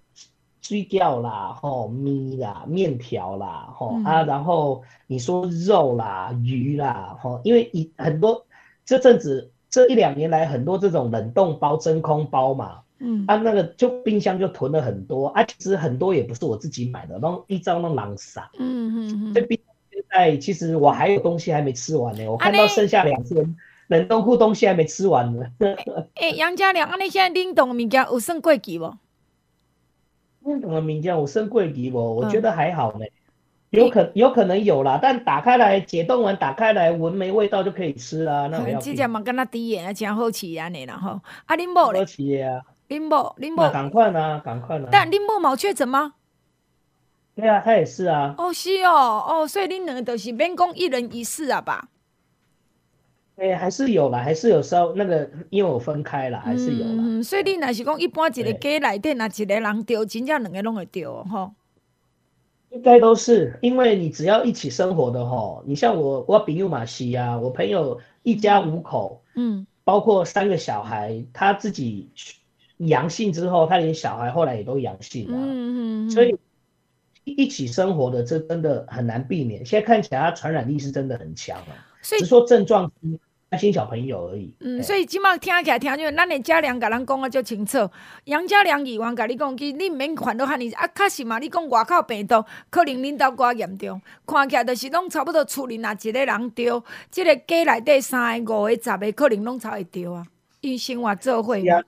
[0.61, 8.46] 水饺啦，吼、哦，米啦，面条啦，吼、哦嗯、啊，然后你说肉啦，鱼啦，吼、哦，因为一很多。
[8.87, 19.59] 这阵子这一两年来，很多这种冷冻包、真空包嘛，嗯，啊，那个就冰箱就囤了很多，啊，其实很多也不是我自己买的，然后一张那狼撒，嗯嗯嗯，这冰
[19.91, 23.55] 现在其实我还有东西还没吃完呢，我看到剩下两天
[23.87, 25.45] 冷冻库东西还没吃完呢。
[26.15, 28.85] 哎，杨家良，啊，你现在冷冻的物件有剩过期不？
[30.45, 31.99] 冷冻的物件有剩过期不？
[32.15, 33.05] 我觉得还好呢。
[33.77, 38.47] 有可有可能有啦，但打开来解冻完，打开来闻没味道就可以吃啦。
[38.47, 41.19] 那直接嘛跟他滴眼啊，真好吃安尼啦吼。
[41.45, 42.01] 啊，恁某咧？
[42.01, 42.61] 好吃啊！
[42.89, 44.87] 恁某恁某赶快啊，赶快啊！
[44.91, 46.13] 但恁某冇确诊吗？
[47.35, 48.33] 对啊，他也是啊。
[48.37, 51.89] 哦，是哦，哦，所以恁两个都是免讲一人一室啊吧？
[53.35, 56.95] 哎，还是有啦，还是有时候那个，因为我分开了，还是有啦。
[56.97, 61.51] 嗯，所以你若是讲一般一个家内底，若一个人丢，真正两个拢会丢吼。
[62.69, 72.09] 应该都是，因为你只要一起生活的吼，你像我，我比友马西啊，我朋友一家五口，嗯，包括三个小孩，他自己
[72.77, 76.37] 阳性之后，他连小孩后来也都阳性了，嗯嗯，嗯，所以
[77.23, 79.65] 一起生活的这真的很难避免。
[79.65, 82.91] 现在看起来，他传染力是真的很强啊，所以说症状。
[83.49, 84.53] 担心小朋友而已。
[84.59, 87.89] 嗯，所以即马听起来听就，咱的家良甲咱讲啊，足清楚。
[88.25, 100.25] 杨家良议员甲你讲，其实你毋免烦恼遐尼啊，确实嘛，你讲外口病毒可能恁兜较严重，看起来就是拢差不多厝里若一个人着，即、这个家内底三个、五个、十个，可能拢差会着啊。
[100.59, 101.83] 因为生活做伙，只要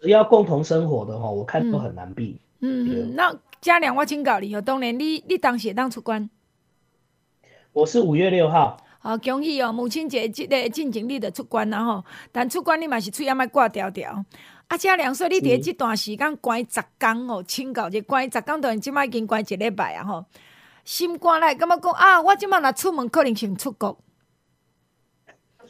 [0.00, 2.38] 只要共同生活的话，我看都很难避。
[2.60, 6.30] 嗯嗯，那家良我请教你哦，当年你你当时会当出关？
[7.72, 8.76] 我是五月六号。
[9.04, 9.72] 好，恭喜哦！
[9.72, 14.24] 母亲节即个进前你着出关啦吼，但出关你嘛是喙仔莫挂条条。
[14.68, 20.24] 啊，遮两岁你伫即段时间关十工哦，请教者关十工，当然即摆已经关一礼拜啊吼。
[20.84, 23.98] 心肝内感觉讲啊，我即摆若出门可能想出国。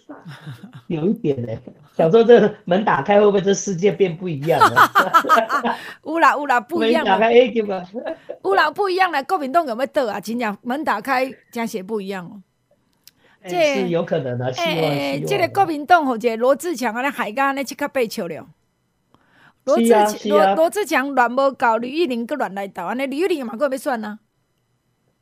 [0.89, 1.49] 有一点呢，
[1.97, 4.91] 想说这门打开会不会这世界变不一样了？
[6.05, 7.03] 有啦有啦，不一样。
[7.03, 7.33] 打开？
[7.33, 10.21] 有啦不一样了，国民党有没有倒啊？
[10.21, 12.43] 真正门打开，真是不一样哦。
[13.45, 14.53] 这是有可能的。
[14.57, 18.47] 哎，这个国民党或者罗志强啊，那海干那即刻被笑了。
[19.65, 24.19] 罗志强罗罗志强乱无搞，吕玉玲搁乱来倒，安尼吕玉玲嘛搁要选呢？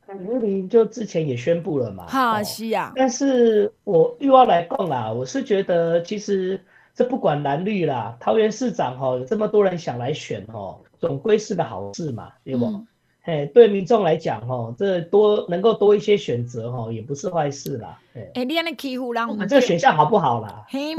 [0.07, 2.05] 吕玉玲就之前也宣布了嘛。
[2.07, 2.91] 哈，是啊。
[2.95, 6.59] 但是我又要来讲啦，我是觉得其实
[6.93, 12.65] 这不管蓝绿啦，桃园市长吼，有这么多人想来选吼，总归是个好事嘛，对不？
[12.65, 12.87] 嗯
[13.23, 17.99] 哎，对民众来讲，吼，这多能够多一些选择，吼，也不是坏事啦。
[18.33, 20.65] 哎，你安尼欺负人，我们这个选项好不好啦？
[20.67, 20.95] 嘿，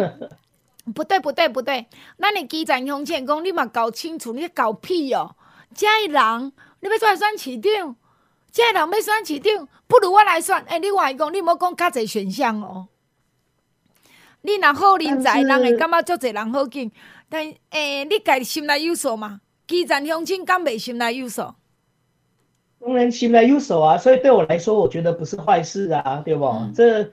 [0.94, 1.86] 不对，不对，不对。
[2.18, 5.34] 那你基层乡亲讲，你嘛搞清楚，你搞屁哦！
[5.74, 7.96] 这人，你要出来选市长，
[8.52, 10.56] 这人要选市长，不如我来选。
[10.68, 12.88] 哎，你话讲，你莫讲较侪选项哦。
[14.42, 16.90] 你若好人才，人会感觉足侪人好劲。
[17.28, 19.40] 但哎，你家心内有数嘛？
[19.66, 21.54] 基层乡亲敢未心内有数？
[22.84, 26.44] 当然心内有手啊，所以对我来说，我觉得不是坏事啊，对不？
[26.46, 27.10] 嗯、这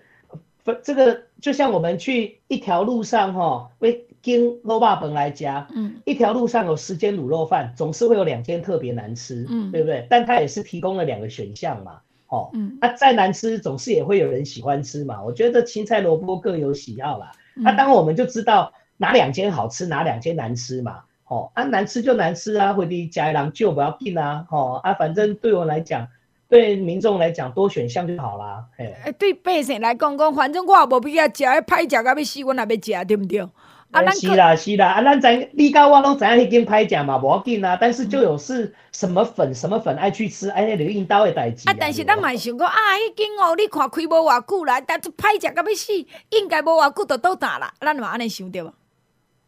[0.82, 10.08] 这个就像我们去一条路上哈，为经卤肉饭来家，嗯，一条路上有十间卤肉饭，总是会有两间特别难吃，嗯，对不对？
[10.10, 15.23] 但它也是提供了两个选项嘛，哦，嗯，啊，再难吃，总是也会有人喜欢吃嘛。
[15.23, 21.03] 我觉得青菜萝卜各有喜好啦，那、嗯啊、当我们就知道哪两间好吃，哪两间难吃嘛。
[21.30, 26.08] 哦，啊，难吃就难吃啊，或者加一两就不要紧啊，哦，啊，反正对我来讲，
[26.50, 28.65] 对民众来讲，多选项就好啦。
[28.78, 33.48] 哎、欸，对百姓来讲讲，反正我也无必要吃，歹食到要死，我也要食，对不对？
[33.92, 37.78] 啊，是啦是啦，啊，咱知你甲我拢知影迄间歹食嘛，无要紧啊。
[37.80, 41.70] 但是就有是什么粉什么粉爱去吃，哎，那个引导的代志。
[41.70, 45.94] 啊，但是咱嘛想讲啊，迄间哦，你看开无偌久啦，但是歹食到要死，
[46.30, 48.72] 应该无偌久就倒搭啦，咱嘛安尼想对无？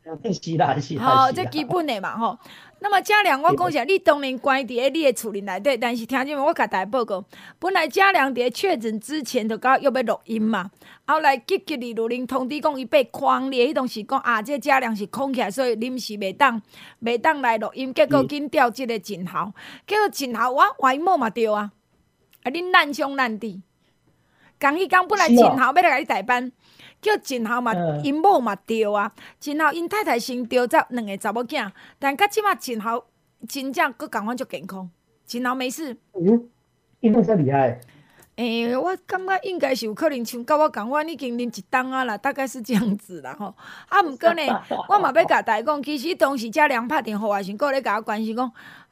[0.04, 1.04] 是啦，是啦。
[1.04, 2.38] 好，这基本的嘛吼。
[2.80, 6.44] 那么嘉良，我讲一下，你当然关伫你的厝里内底，但是听见没？
[6.44, 7.24] 我甲大家报告，
[7.60, 10.72] 本来嘉良伫确诊之前就搞要要录音嘛，
[11.06, 16.60] 后来急急李，如林通知讲伊被框列，迄当时讲啊，这嘉良是空起来，所以临时袂当
[17.04, 19.54] 袂当来录音，结果紧调即个静豪，
[19.86, 21.72] 结果静豪我外某嘛对啊，
[22.42, 23.62] 啊，恁难兄难弟，
[24.58, 26.52] 刚一刚本来静豪要来甲你代班。
[27.02, 33.04] 叫真孝嘛，因某嘛对啊，真孝因太太先着才两个查某囝，但到即马真孝
[33.50, 34.90] 真正佫共款足健康，
[35.26, 35.98] 真孝没事。
[36.14, 36.50] 嗯，
[37.00, 37.80] 因为真厉害。
[38.38, 43.54] 诶、欸，我感觉应该是有可能像甲我共款已经啉一冬啊啦，大概是这样子啦吼。
[43.90, 44.42] 啊，毋过呢，
[44.88, 48.52] 我嘛要甲大家讲，其实当时嘉良拍电话还是过咧甲我关心讲。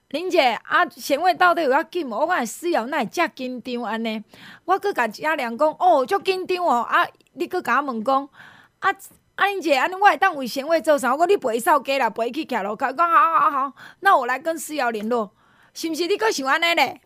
[0.09, 2.15] 林姐，啊，贤惠到底有要紧无？
[2.19, 4.21] 我讲需要，那会遮紧张安尼。
[4.65, 6.81] 我阁甲嘉良讲，哦，足紧张哦。
[6.81, 7.05] 啊，
[7.39, 8.29] 你佫甲我问讲，
[8.79, 8.91] 啊，
[9.35, 11.15] 啊，玲姐，安尼我会当为贤惠做啥？
[11.15, 12.91] 我讲你陪扫街啦，陪去徛路口。
[12.91, 15.31] 讲好好好，那我来跟四幺联络，
[15.73, 17.01] 是毋是你佫想安尼咧？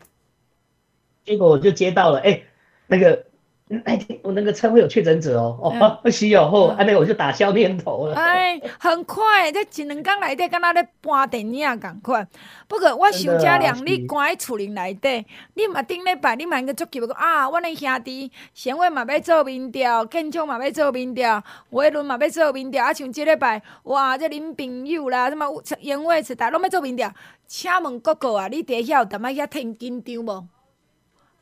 [1.24, 2.42] 结果我就接到了，哎、
[2.88, 3.24] 那个。
[3.66, 8.14] 那 天我那个车会有确诊者哦，哦，不 需要后，安尼我就打消念头了。
[8.14, 12.28] 哎，很快，这一两工内底，敢若咧播电影共款。
[12.68, 15.24] 不过我想嘉良，你关喺厝里内底，
[15.54, 25.46] 你嘛顶礼拜，你嘛应该足记个啊，我的兄弟，贤惠嘛要做面调，建昌嘛要做面调，伟伦嘛要做面调，啊，像即礼拜，哇，这恁朋友啦，什么
[25.80, 27.10] 贤惠时代拢要做面调，
[27.46, 30.48] 请问哥哥啊，你伫遐有淡仔遐挺紧张无？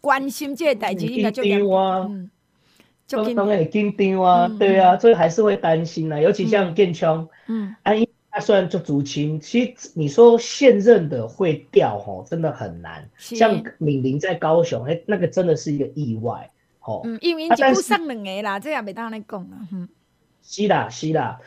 [0.02, 2.10] 关心这个代志应该就紧张啊，
[3.08, 13.08] 当当然会紧张啊，对啊，所以还是会担心啊，尤其像建昌，嗯，安一他虽然做主亲，其实你说现任的会掉吼，真的很难。
[13.16, 17.02] 像敏玲在高雄，哎，那个真的是一个意外，吼。
[17.04, 19.68] 嗯，因为一部上两个啦，这样没当来讲啊。
[19.72, 19.88] 嗯，
[20.42, 21.38] 是啦是啦，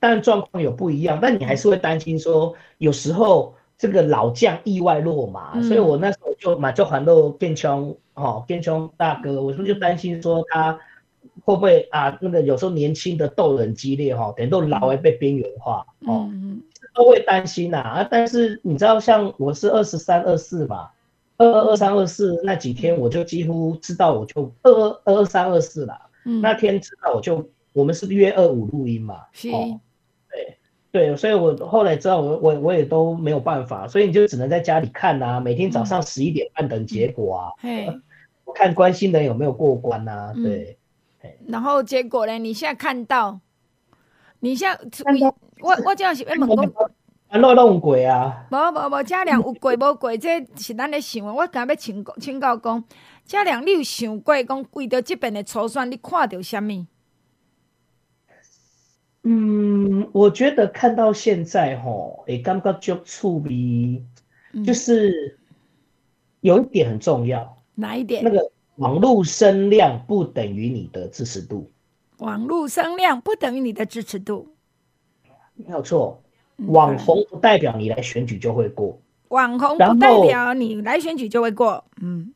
[0.00, 3.54] 但状况有不一样，但你还是会担心说，有时候。
[3.78, 10.72] 这个老将意外落马，嗯、所以我那时候就马就环到变穷哦，变穷大哥，我说就担心说他
[11.44, 16.60] 会不会啊，那个有时候年轻的斗人激烈哈、哦，等于都老会被边缘化哦，嗯、
[16.92, 18.08] 都会担心呐啊，啊。
[18.10, 20.90] 但是你知道，像我是二十三、二四嘛，
[21.36, 26.00] 二二二三、二四那几天，我就几乎知道，我就二二二二三、二四啦。
[26.24, 29.80] 嗯、那天知道，我就我们是约二五录音嘛，是哦。
[30.90, 38.02] 对，所以我后来知道我，我我我也都没有办法，所以你就只能在家里看啊，每天早上十一点半等结果啊，嗯、
[38.44, 40.78] 我 看关心的人有没有过关啊，嗯、对。
[41.46, 42.38] 然后结果呢？
[42.38, 43.40] 你现在看到，
[44.40, 46.56] 你现在到我我这样是问讲，
[47.28, 48.46] 啊，漏漏鬼啊？
[48.50, 50.16] 无无无，嘉良有过无过？
[50.16, 52.82] 这是咱咧想，我刚要请请教讲，
[53.26, 56.86] 嘉良，你有想过讲为着这边的初选，你看到什么？
[59.30, 64.02] 嗯，我觉得看到现在吼，诶，感觉就触鼻，
[64.64, 65.38] 就是
[66.40, 67.58] 有一点很重要。
[67.74, 68.24] 哪一点？
[68.24, 71.70] 那个网络声量不等于你的支持度。
[72.18, 74.48] 网络声量不等于你的支持度，
[75.54, 76.22] 没有错。
[76.66, 78.98] 网红不代表你来选举就会过。
[79.28, 81.84] 网红不代表你来选举就会过。
[82.00, 82.32] 嗯，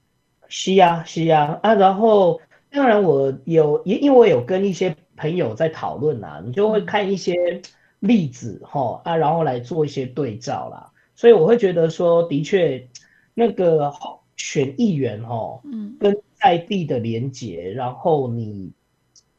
[0.47, 1.59] 是呀，是呀。
[1.63, 2.39] 啊，然后
[2.71, 7.61] 当然我有，因因为我有跟一些朋友在讨论啊，你就会看一些
[8.01, 10.91] 例子哈啊，然后来做一些对照啦。
[11.15, 12.87] 所以我会觉得说，的确
[13.35, 13.93] 那个
[14.37, 18.71] 选议员哈，嗯，跟在地的连结，然后你。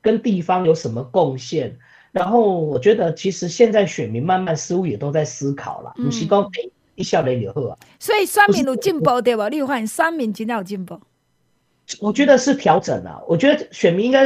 [0.03, 1.73] 跟地方有什么贡献？
[2.11, 5.93] 然后我觉得，其实现在选民慢慢似乎也都在思考了。
[5.95, 6.45] 不是讲
[6.95, 9.47] 一笑雷以后啊，所以选民有进步对吧？
[9.47, 10.99] 你有发现选民真的有进步？
[12.01, 13.21] 我觉得是调整啊。
[13.25, 14.25] 我觉得选民应该，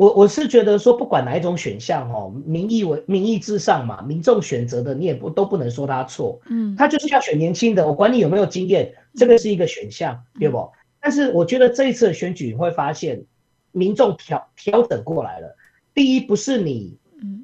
[0.00, 6.40] 我我是觉得说，不管哪一种选项哦，民意为民意至上嘛，民众选择的你也不都不能说他错。
[6.48, 10.56] 嗯，他就是要选年轻的，我管你有没有经验，这个是一个选项，对不？
[10.58, 10.70] 嗯，
[11.02, 13.24] 但是我觉得这一次的选举你会发现。
[13.72, 15.56] 民众调调整过来了。
[15.94, 16.98] 第一，不是你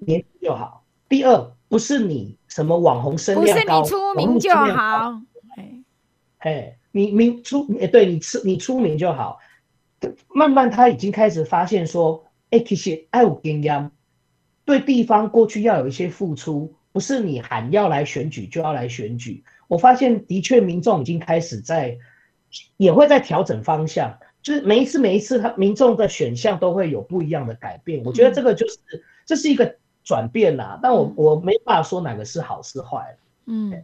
[0.05, 5.23] 年轻就好；第二，不是你什么网红声量高，不是你出名就好。
[6.41, 9.39] 嘿，你名出，哎，对你出你出名就好。
[10.35, 12.25] 慢慢他已经开始发现说，
[12.57, 13.91] 哎，其实爱有经验，
[14.65, 19.45] 对地方过去要有一些付出，不是你喊要来选举就要来选举。
[19.69, 21.99] 我发现的确民众已经开始在，
[22.77, 24.19] 也会在调整方向。
[24.43, 28.03] 就是每一次每一次，他民众的选项都会有不一样的改变。
[28.05, 28.79] 我觉得这个就是
[29.27, 33.19] 这是一个转变啦，但我我没办法说哪个是好是坏。
[33.47, 33.83] 嗯，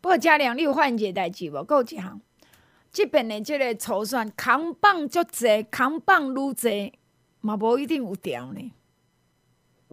[0.00, 1.62] 不过嘉良，你有发现一个代志无？
[1.62, 2.20] 够一项，
[2.92, 6.92] 这边的这个筹算扛棒足济，扛棒愈济，
[7.42, 8.72] 嘛无一定有调呢。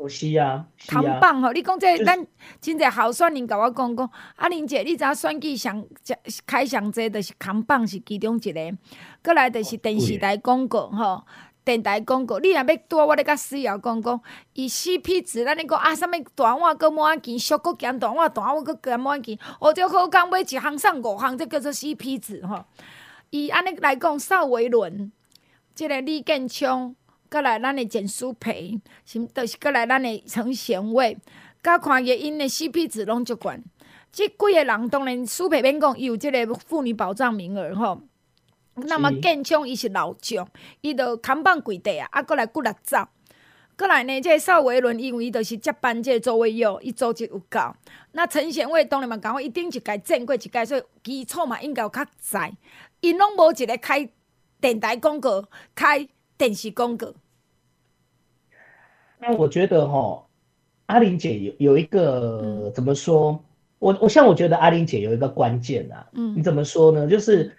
[0.08, 1.52] 是啊，扛棒吼！
[1.52, 2.28] 你讲这个，咱
[2.62, 5.86] 真侪候选人甲我讲讲，阿玲姐，你知影选举上
[6.46, 8.78] 开上济，就是扛棒是其中一个，
[9.22, 11.26] 过来就是电视台广告吼，
[11.66, 12.40] 电台广告。
[12.40, 14.22] 你若要多，我咧甲思瑶讲讲，
[14.54, 22.64] 伊 CP 值，咱咧讲啊，啥物大碗阁满钱，小阁咸大碗，大碗阁咸满钱，哦，就好讲买一项送五项，这叫做 CP 值吼。
[23.32, 25.12] 伊安尼来讲，邵维伦，
[25.76, 26.96] 即个李建昌。
[27.30, 31.16] 过来，咱的简书培，是，都是过来咱的陈贤伟，
[31.62, 33.64] 甲看个因的 CP 值拢足悬。
[34.12, 38.02] 即几个人当然书培免讲，伊有即个妇女保障名额吼。
[38.74, 40.50] 那么建昌伊是老将，
[40.82, 42.98] 伊就扛棒跪地啊，啊，过来骨力走。
[43.78, 47.60] 过来呢，即个邵维伦，因为伊就是接班即个周维佑，伊组织有够。
[48.14, 52.52] 那陈贤伟当然嘛讲，我一定一届战过一届，所以基础嘛应该有较在。
[53.02, 54.10] 因拢无一个开
[54.60, 56.10] 电台广告，开。
[56.40, 57.14] 电视广告。
[59.20, 60.26] 那我觉得哈，
[60.86, 63.44] 阿玲姐有有一个、嗯、怎么说？
[63.78, 67.06] 我我像我觉得阿玲姐有一个关键啊，嗯，你怎么说呢？
[67.08, 67.54] 就是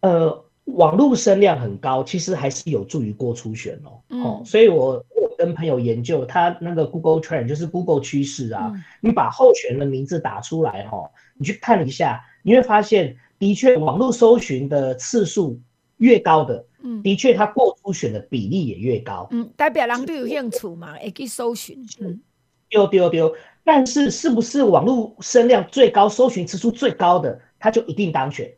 [0.00, 4.00] 呃，网络声量很高，其实还是有助于过初选哦。
[4.08, 15.60] 嗯、哦，所以我我跟朋友研究，他那个 Google Trend 就是 Google 趋势啊，嗯、你把候选人的名字打出来哈、哦，你去看一下，你会发现的确网络搜寻的次数
[15.98, 16.64] 越高的。
[16.82, 19.26] 嗯，的确，他过初选的比例也越高。
[19.30, 21.78] 嗯，代表人都有兴趣嘛，会去搜寻。
[22.00, 22.20] 嗯，
[22.68, 23.34] 丢丢丢。
[23.62, 28.52] 但是，是不是网络声量最高、搜寻次数最高的，他就一定当选，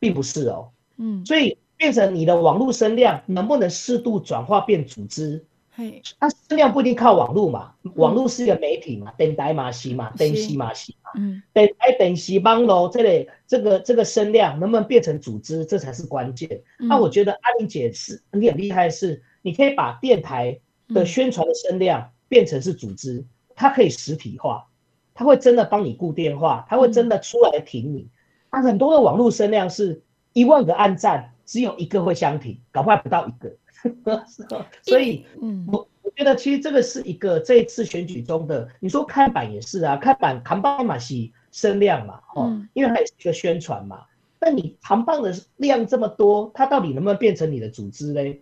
[0.00, 0.70] 并不是哦。
[0.96, 5.46] 嗯，所以变成你的网络声量能不能适度转化变组织？
[5.78, 16.60] 嘿，它声量不一定靠网络嘛，网络是一个媒体嘛，电台嘛是嘛，电视嘛是嘛，嗯，电台电视网络这类这个这个声量能不能变成组织，这才是关键。
[16.80, 24.66] 那我觉得阿玲姐是你很厉害，是你可以把电台的宣传的声量变成是组织，它可以实体化，
[25.14, 28.08] 它会真的帮你固电话，它会真的出来挺你。
[28.50, 33.54] 啊，很多的网络声量是一万个按赞，只有一个会相挺，搞不好不到一个。
[34.82, 41.14] 所以，嗯，我我觉得其实这个是一个这一次选举中的，你说看板也是啊，看板扛棒嘛是
[41.52, 44.04] 声量嘛，哦，因为它也是一个宣传嘛。
[44.40, 48.40] 那你扛棒的量这么多，它到底能不能变成你的组织嘞？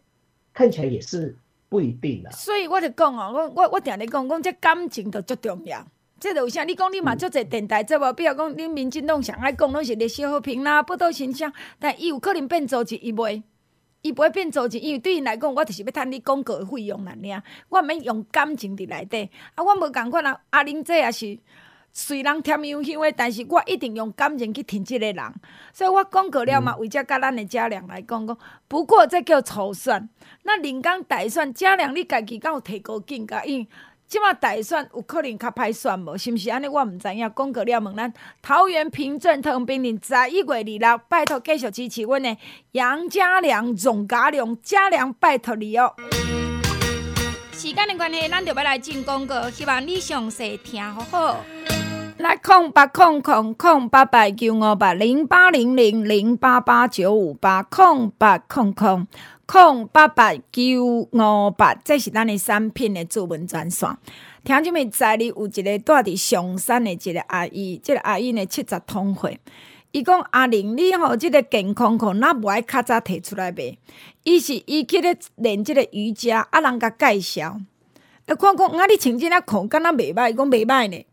[0.53, 1.35] 看起来也是
[1.68, 2.31] 不一定啊。
[2.31, 5.87] 所以我就讲哦，我我我听你讲讲，这感情就最重要。
[6.18, 6.64] 这就有啥？
[6.64, 8.12] 你讲你嘛做在电台做无？
[8.14, 11.53] 比如讲你民进党上爱讲拢是历史和平啦，不都形象？
[11.78, 13.43] 但伊有可能变组织，伊袂。
[14.07, 17.42] 伊不会变组织，因为对因来讲，我就是要趁你广告的费用啦，尔。
[17.68, 19.28] 我毋免用感情伫内底。
[19.57, 20.38] 啊，我无共款啊。
[20.50, 21.36] 阿玲姐也是
[21.92, 25.34] 随人添油香的，但是我一定用感情去挺即个人。
[25.72, 28.38] 所以我广告了嘛，为则甲咱的嘉良来讲讲。
[28.68, 30.09] 不过这叫粗算。
[30.44, 33.42] 那人工大算，嘉良你家己敢有提高境界？
[33.44, 33.66] 因
[34.09, 36.16] 即马大选有可能较歹选无？
[36.16, 36.68] 是毋是安尼？
[36.68, 37.32] 我毋知影。
[37.34, 42.36] 讲过了问咱桃园平镇特平林十一月二六，拜托继续支持阮的
[42.72, 45.92] 杨家良、总家良、家良拜托你哦。
[47.52, 51.44] 时间的关系，咱就要来进广告，希望你详细听好好。
[52.19, 59.07] 来空八空空空八八九五八零八零零零八八九五八空八空空。
[59.45, 63.89] 空八八九五八，这是咱的产品的主文专线。
[64.43, 69.39] 听这边在里有一个住伫上山的一个阿姨，这个阿姨呢七十通岁，
[69.93, 73.77] 伊讲阿玲，你吼这个健康裤，那无爱较早提出来卖。
[74.25, 77.61] 伊是伊去咧练这个瑜伽，啊人甲介绍，
[78.27, 81.05] 啊看讲啊你穿这个裤敢若袂歹，讲袂歹呢。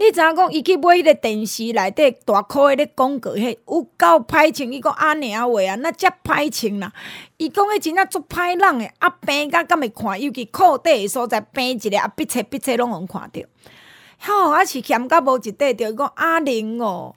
[0.00, 4.72] 你知影讲，伊去买迄个电视内底大箍迄个广告，迄有够歹穿。
[4.72, 6.90] 伊讲阿娘话啊，那遮歹穿啦。
[7.36, 13.46] 伊讲迄真正足歹人诶，啊病甲敢会看，尤其裤底诶所在病一个啊，笔册笔册拢会看着。
[14.20, 15.90] 吼，啊是嫌甲无一块着。
[15.90, 17.14] 伊讲阿玲哦，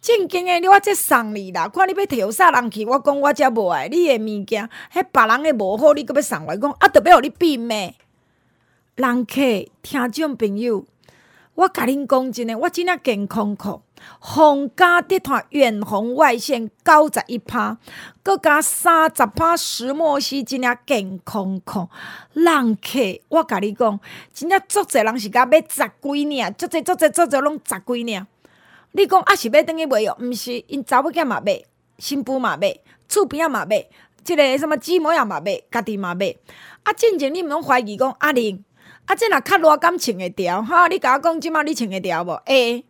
[0.00, 1.68] 正经诶，你我这送你啦。
[1.68, 6.54] 看你要摕啥人去，我讲我遮无爱你诶物件，迄别人诶无好，你阁要送我。
[6.54, 7.94] 伊讲啊，着要互你变咩？
[8.94, 9.34] 人客
[9.82, 10.86] 听众朋友。
[11.54, 13.82] 我甲恁讲真诶，我真正健康裤，
[14.20, 17.76] 防假的团远红外线九十一趴，
[18.22, 21.88] 阁加三十趴石墨烯，真正健康裤。
[22.32, 24.00] 人客，我甲你讲，
[24.32, 28.26] 真正足侪人是甲买十几年，足侪足侪足侪拢十几年。
[28.92, 30.16] 你讲啊是要等于买哦？
[30.20, 31.62] 毋是，因查某囝嘛买，
[31.98, 32.74] 新妇嘛买，
[33.08, 33.86] 厝边啊嘛买，
[34.24, 36.34] 即、个什么姊妹啊嘛买，家己嘛买。
[36.82, 38.64] 啊，进前你毋拢怀疑讲阿玲。
[39.06, 40.62] 啊这若较热敢穿会着？
[40.62, 42.40] 哈，你甲我讲，即马你穿会着无？
[42.46, 42.84] 会、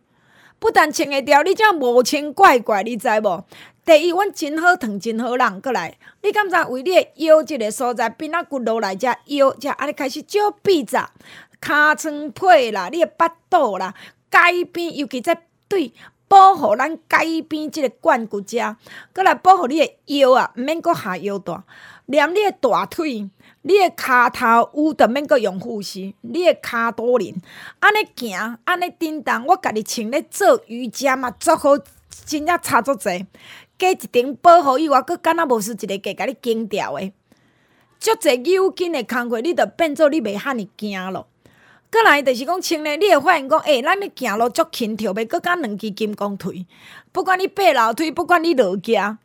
[0.59, 3.43] 不但穿会着，你这无穿怪怪，你知无？
[3.85, 11.09] 第一，阮真好烫，真好人，过来，你敢知为你诶腰即个所在，边仔骨落来遮腰，遮安尼开始少闭杂，
[11.59, 13.93] 尻川皮啦，你诶巴肚啦，
[14.29, 15.37] 改变，尤其在
[15.67, 15.91] 对
[16.29, 18.77] 保护咱改变即个冠骨遮，
[19.13, 21.61] 过来保护你诶腰啊，毋免搁下腰带，
[22.05, 23.29] 连你诶大腿。
[23.65, 27.33] 你诶骹头有着免阁用护膝，你诶骹多灵，
[27.79, 31.77] 安尼行，安尼叮当，我家己穿咧做瑜伽嘛，足好，
[32.25, 33.25] 真正差足济。
[33.79, 37.13] 加一顶保护以外，阁敢若无是一个加甲你紧条诶，
[37.99, 41.27] 足济有劲诶工课，你着变做你袂遐尔惊咯。
[41.89, 46.65] 阁来着是讲穿咧，你会发现讲，诶、咱咧行路足轻佻，袂阁甲两支金刚腿，
[47.13, 49.19] 不管你爬楼梯，不管你落架。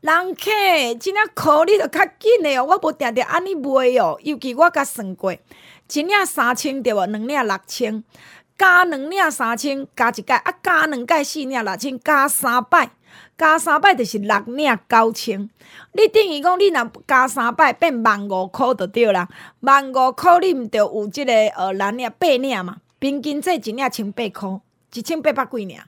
[0.00, 0.44] 人客
[1.00, 4.16] 即领裤你着较紧的哦，我无定定安尼卖哦。
[4.22, 7.04] 尤其我甲算过，一领三千对无？
[7.04, 8.04] 两领六千，
[8.56, 12.90] 加两领三千，加一摆啊，加两摆四领六千，加三摆，
[13.36, 15.50] 加三摆着是六领九千。
[15.92, 19.28] 你等于讲，你若加三摆变万五箍着对啦。
[19.60, 22.76] 万五箍你毋著有即个呃六领八领嘛？
[23.00, 24.60] 平均这一领千八箍，
[24.94, 25.80] 一千八百几领。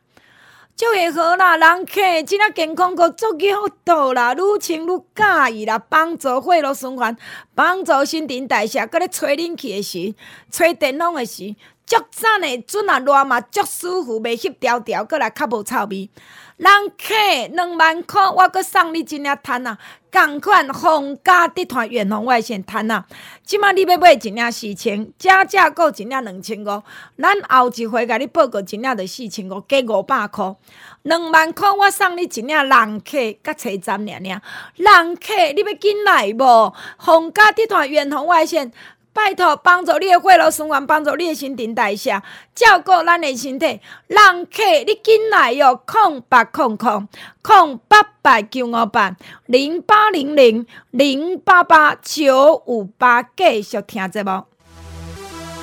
[0.81, 7.15] 就会好啦，人客真啊健康阁足够好多啦，愈穿愈介意啦，帮助血液循环，
[7.55, 10.15] 帮助新陈代谢，搁咧吹冷气的时，
[10.51, 11.55] 吹电风的时，
[11.85, 16.09] 足赞的，准啊热嘛，足舒服，袂翕条条，阁来较无臭味。
[16.57, 17.15] 人客
[17.53, 19.77] 两万块，我阁送你一领毯啊！
[20.13, 23.05] 共款皇家集团远红外线赚啊！
[23.45, 26.83] 即马你要买一领四千，正价购一领两千五，
[27.17, 30.57] 咱后一回甲你报告一领着四千五，加五百箍。
[31.03, 34.41] 两万块我送你一领人客，甲车站领领。
[34.75, 36.75] 人客你要紧来无？
[36.97, 38.73] 皇家集团远红外线。
[39.13, 42.23] 拜托，帮助你的血液循环，帮助你的新陈代谢，
[42.55, 43.81] 照顾咱的身体。
[44.07, 45.75] 人客，你进来哟！
[45.85, 47.09] 空八空空
[47.43, 54.50] 空八八九五八零八零零零八八九五八，继续听节目。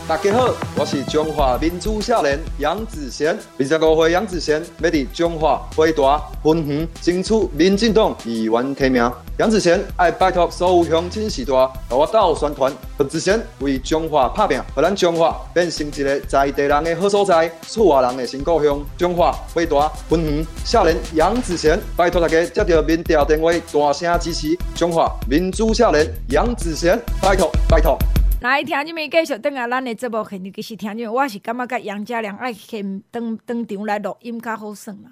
[0.08, 9.12] 大家好，我是中华民族少年杨子贤，二十五岁杨子贤，要伫中华北大分园争取民进党议员提名。
[9.38, 11.52] 杨子贤爱拜托所有乡亲时代，
[11.90, 18.80] 和我斗宣传，和子贤为中华打拼，和咱中华变成一个在地人的好所在，厝外人的新故乡。
[18.98, 28.00] 中华北大分园少年杨子贤，拜托大家接到民调电话，大声支持中华民族少年杨子贤，拜托拜托。
[28.40, 31.08] 来听你们继续等下咱的节目，肯定是听你。
[31.08, 35.12] 我是感觉甲杨家良爱先登登场来录音较好耍啦，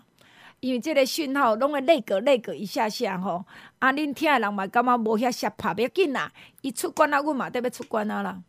[0.59, 3.43] 因为即个讯号拢会累个累个一下下吼。
[3.79, 6.31] 啊，恁听的人嘛感觉无遐适拍，别紧啦。
[6.61, 8.39] 伊出关啊，阮嘛得要出关啊啦。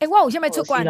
[0.00, 0.84] 诶、欸，我有啥物出关？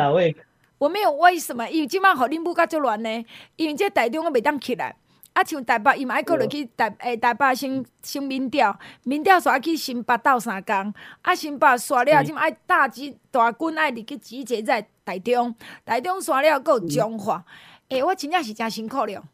[0.78, 1.68] 我没有为什么？
[1.68, 3.26] 因为即摆互恁母甲足乱呢？
[3.56, 4.96] 因为这台中我袂当起来。
[5.40, 15.54] 啊，像台北，伊嘛爱搁落去台诶台北先先民调，民调煞爱去新北斗三工，啊新北煞了，即嘛爱大集大军爱入去集结在台中，
[15.86, 17.42] 台中煞了，搁有彰化，
[17.88, 19.24] 诶、欸，我真正是诚辛苦了，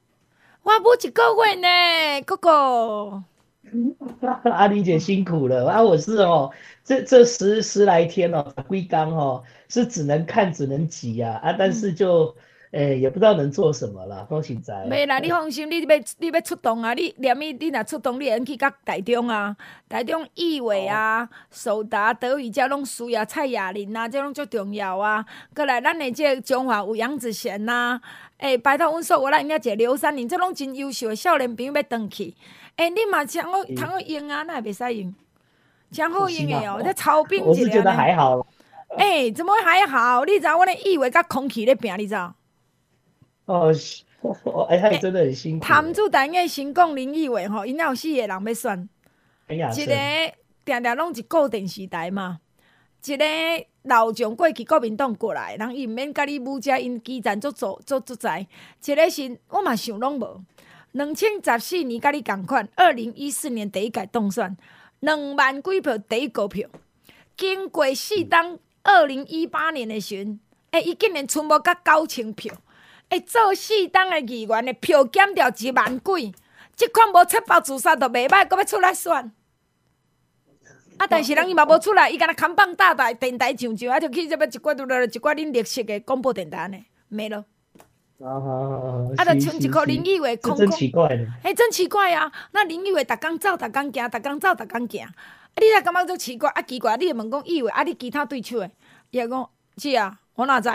[0.62, 3.24] 我无一个月呢，哥哥。
[4.44, 5.82] 阿玲姐辛苦了啊！
[5.82, 6.52] 我是哦，
[6.84, 11.52] 这这十十来天哦，归刚哦，是只能看只能挤啊啊！
[11.58, 12.36] 但是就
[12.72, 14.84] 诶、欸，也不知道能做什么啦，都实在。
[14.86, 15.86] 没啦，你放心，你要
[16.18, 16.94] 你要出动啊！
[16.94, 19.56] 你连咪你若出动，你会去甲台中啊，
[19.88, 25.24] 台中义伟啊、首达、德语遮拢需要蔡雅玲啊，这拢足重要啊！
[25.54, 28.00] 过来，咱的这中华有杨子贤呐，
[28.38, 32.34] 诶、欸，拜托阮说，我来人家这刘三林，这拢真优秀的少年朋友要转去。
[32.76, 35.14] 诶、欸，你嘛诚好，通好用啊，那也袂使用，
[35.92, 38.44] 诚好用的哦，这超冰一我是觉得还好。
[38.98, 40.24] 诶、欸，怎么还好？
[40.24, 42.34] 你知道我的意为甲空气咧拼，你知道？
[43.46, 43.72] 哦，
[44.68, 45.64] 哎、欸，他真的很辛苦。
[45.64, 48.88] 谭主单个新讲林义伟吼，因有四个人要选，
[49.48, 50.34] 一个
[50.64, 52.40] 定定拢是固定时代嘛，
[53.04, 53.24] 一个
[53.82, 58.46] 老将过去国民党过来，人伊毋免甲你武家因基层做做做做在，
[58.84, 60.44] 一个是我嘛想拢无。
[60.92, 62.66] 两千十四年，甲你共款。
[62.74, 64.56] 二零一四年第一届当选，
[65.00, 66.68] 两万几票第一高票。
[67.36, 70.40] 经过四当，二零一八年的时阵，
[70.70, 72.52] 欸，伊竟然剩无甲九千票。
[73.10, 76.34] 诶，做四当的议员的票减掉一万几，
[76.74, 79.12] 即款无七包自杀都袂歹，阁要出来选。
[80.98, 86.78] 啊，但是人伊嘛无出来，伊敢若扛棒大台电台上上，啊，就去这边一挂拄了一寡恁绿色的广播电台呢，
[87.08, 87.44] 没了。
[88.18, 89.04] 啊啊！
[89.18, 91.26] 啊，着像一个林义伟，空空，真奇怪呢。
[91.42, 92.32] 哎，真奇怪啊！
[92.52, 95.04] 那林义伟逐工走，逐工行，逐工走，逐工行。
[95.04, 95.12] 啊，
[95.60, 98.70] 你若感觉足奇怪，啊奇怪，你会问讲义伟，啊，你其他对手诶？
[99.10, 100.70] 伊会讲是啊，我哪知？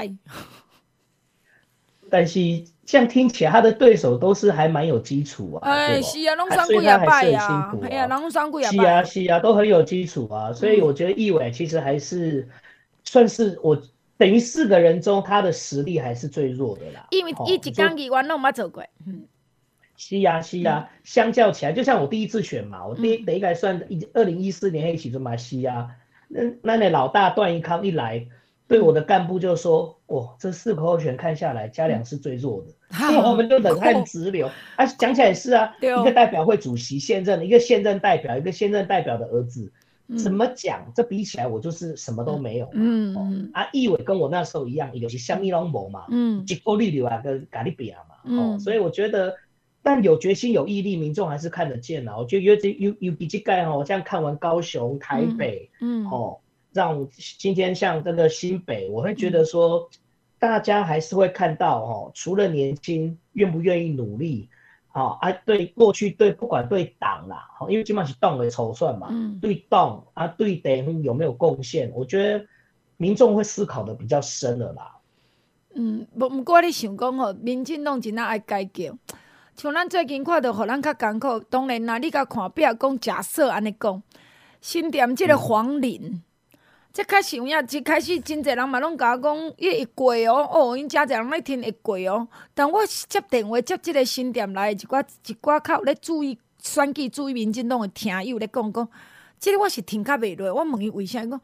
[2.11, 2.39] 但是
[2.85, 5.71] 这样听起来，他的对手都是还蛮有基础啊。
[5.71, 8.77] 哎，是啊，拢选几啊摆啊，哎呀，拢选几啊摆。
[8.77, 10.53] 是啊，是啊，都很有基础啊。
[10.53, 12.47] 所以我觉得易伟其实还是
[13.03, 13.81] 算是我。
[14.17, 17.07] 等于四个人中，他的实力还是最弱的啦。
[17.09, 18.83] 因为一直讲议员拢冇做过。
[19.07, 19.23] 嗯，
[19.97, 21.01] 是呀、啊，是呀、啊嗯。
[21.03, 25.87] 相较起来，就像我第一次选嘛，我第一、嗯、第一个算一二零一四年黑起就嘛西啊。
[26.27, 28.27] 那那那老大段宜康一来，
[28.71, 32.67] 对我的干部就说：“哦，这四个候选看下来，嘉良是最弱的。
[32.91, 34.49] 嗯”所以我们就冷汗直流。
[34.77, 39.71] 啊，讲起来也是啊，一个代表会主席现任的，一个现任代表，一个现任代表的儿子。
[40.17, 40.91] 怎么讲？
[40.93, 42.69] 这比起来，我就是什么都没有。
[42.73, 49.35] 嗯，嗯啊，义伟跟我那时候一样，有些香蜜龙膜嘛，嗯，结果力流啊，跟咖喱比亚嘛，哦，所以我觉得，
[49.81, 52.17] 但有决心有毅力，民众还是看得见啊。
[52.17, 56.39] 我觉得有这有有比这盖哦，我这样看完高雄、台北，嗯，哦，
[56.73, 57.07] 让
[57.37, 59.89] 今天像这个新北，我会觉得说，
[60.39, 64.49] 大家还是会看到哦，除了年轻，愿不愿意努力。
[64.93, 71.89] 好、哦、啊，对过去对不管对党啦，因为基本上是党的筹算嘛，嗯、对党啊对党有没有贡献？
[71.93, 72.45] 我觉得
[72.97, 74.95] 民众会思考的比较深了啦。
[75.75, 78.97] 嗯，不不过你想讲吼，民进党真爱改革，
[79.55, 81.39] 像咱最近看到，互咱较艰苦。
[81.49, 84.03] 当然啦，你甲看表讲假设安尼讲，
[84.59, 86.01] 新店这个黄林。
[86.03, 86.23] 嗯
[86.93, 92.27] 即开始有影，一开始真侪人嘛拢甲我讲，伊会过哦，哦，因诚侪人咧听会过哦。
[92.53, 98.89] 但我接电话接即个新店来一寡一寡较咧注意选举、注意民进党诶听友咧讲讲，
[99.39, 100.53] 即个我是听较袂落。
[100.53, 101.41] 我问伊为啥，伊讲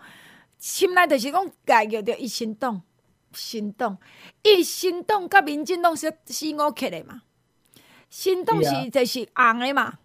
[0.59, 2.81] 心内着是讲家己着伊心动，
[3.31, 3.97] 心动，
[4.43, 7.21] 伊心动甲民进党是四五克诶嘛，
[8.09, 9.99] 心动是就是红诶嘛。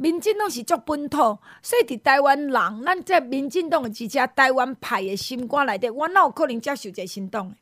[0.00, 1.18] 民进党是足本土，
[1.60, 7.54] 所以伫台湾人，咱这民进党诶支持台湾派诶心肝内底，我哪有可能接受一个新党诶？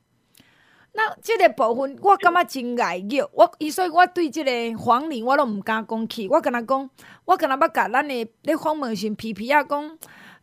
[0.92, 3.24] 那即个部分，我感觉真碍虐。
[3.32, 6.28] 我伊所以，我对即个黄玲，我都毋敢讲去。
[6.28, 6.90] 我敢若讲，
[7.24, 9.98] 我敢若要甲咱诶咧访问时皮皮仔讲。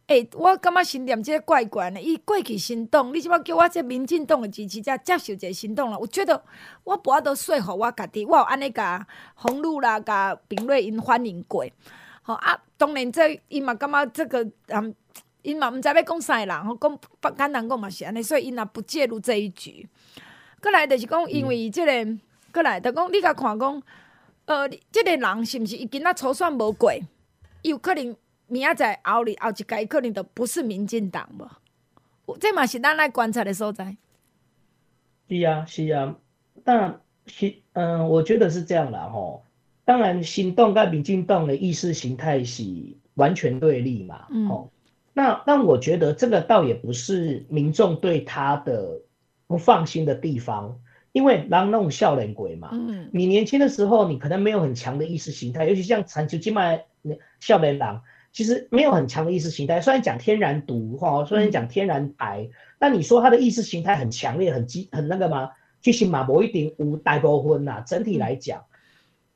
[0.07, 5.97] 诶、我感觉新店即个怪怪的，伊过去行动，你即摆叫我这民进党的支持者接受一个新党啦？
[5.97, 6.39] 我觉得
[6.83, 11.65] 我无法度说服我家己，我有安尼甲红路啦、甲平瑞因反映过。
[12.21, 14.93] 吼啊，当然这伊嘛感觉这个嗯，
[15.41, 19.89] 伊嘛毋知要讲啥人，吼讲不简单讲嘛是安尼，所以伊也不介入这一局。
[20.61, 22.17] 过来就是讲，因为即、这个
[22.53, 23.81] 过、来就讲，你甲看讲，
[24.45, 26.93] 呃，即、这个人是毋是伊今仔初选无过，
[27.63, 28.15] 伊有可能。
[28.47, 31.29] 明仔载后日后一届可能都不是民进党
[32.25, 33.95] 无，这嘛是咱来观察的所在。
[35.27, 36.15] 是啊，是啊，
[36.63, 39.43] 但新嗯，我觉得是这样啦吼。
[39.83, 42.63] 当然，行动跟民进党的意识形态是
[43.15, 44.25] 完全对立嘛。
[44.29, 44.47] 嗯。
[44.47, 44.71] 吼，
[45.13, 49.01] 那那我觉得这个倒也不是民众对他的
[49.47, 50.79] 不放心的地方，
[51.11, 56.83] 因为狼那种笑脸鬼嘛，嗯，你年轻的时候你可能没有很强的意识形态，尤其像残球金麦
[57.39, 58.01] 笑脸狼，
[58.35, 59.79] 其实没有很强的意识形态。
[59.79, 65.51] 虽然讲天然毒哈，虽然讲天然白，但你说他的意识形态很强烈、很激、很那个吗？
[65.79, 67.81] 其实嘛，某一点无代沟婚呐。
[67.87, 68.65] 整体来讲，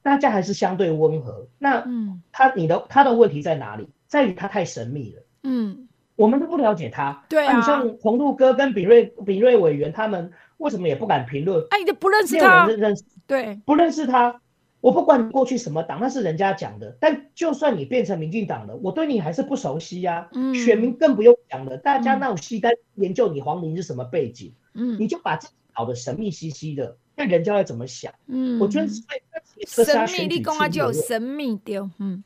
[0.02, 1.48] 大家还是相对温和。
[1.58, 3.88] 那嗯，他你的他的问题在哪里？
[4.06, 5.24] 在于他太神秘了。
[5.44, 5.88] 嗯，
[6.18, 7.24] 我们都不了解他。
[7.30, 10.30] 对啊，你像宏陆哥跟比瑞比瑞委员他们。
[10.58, 11.66] 为什么也不敢评论？
[11.70, 14.42] 哎，你都不认识他，没有人认识，对，不认识他。
[14.82, 16.96] 我不管你过去什么党，那是人家讲的。
[17.00, 20.30] 但就算你变成民进党了，我对你还是不熟悉呀、啊。
[20.34, 28.14] 嗯，选民更不用讲了，大家那种西单研究你黄明是什么背景，嗯，你就把自己搞得神秘兮兮的，那人家会怎么想？
[28.28, 31.90] 嗯，我觉得是神秘，你讲啊就有神秘掉。
[31.98, 32.24] 嗯，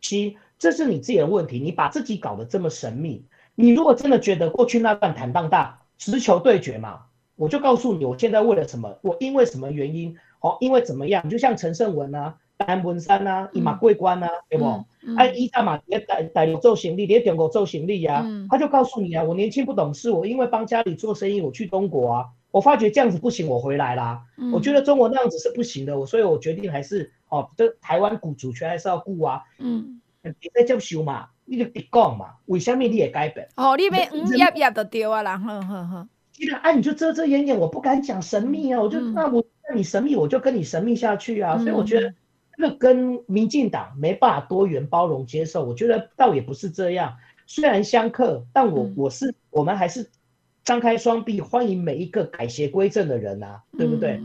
[0.00, 3.24] 七这是你自己的问题，你把自己搞得这么神秘。
[3.54, 7.02] 你如果真的觉得过去那段坦荡荡，直球对决嘛。
[7.36, 8.98] 我就告诉你，我现在为了什么？
[9.00, 10.16] 我因为什么原因？
[10.40, 11.28] 哦，因为怎么样？
[11.28, 14.84] 就像陈胜文啊、陈文山啊、一马桂官啊，对不？
[15.16, 18.26] 哎，一大马也带带领做行李，也点过做行李呀。
[18.48, 24.22] 他就告诉你啊，我年轻不懂事，我因为帮家里做生意，我去中国啊，我发觉这样子不行，我回来啦。
[24.52, 29.42] 我觉得中国那样子是不行的，我所以我决定还是哦，这台湾股主权还是要顾啊。
[29.58, 33.48] 嗯，你在教修嘛，你就别讲嘛，为什么你也改变？
[33.56, 36.08] 哦，你别嗯呀呀的丢啊啦，呵呵呵。
[36.62, 41.56] 啊，你就遮遮掩掩，我不敢讲神秘啊，我就、嗯、那我那你神秘，我就跟你神秘下去啊。
[41.58, 42.12] 嗯、所以我觉得
[42.56, 47.16] 这个跟民进党没办法多元包容接受，我觉得倒也不是这样。
[47.46, 50.08] 虽然相克，但我、嗯、我是我们还是
[50.62, 54.20] 张开双臂欢迎每一个改邪归正的人啊，对不对？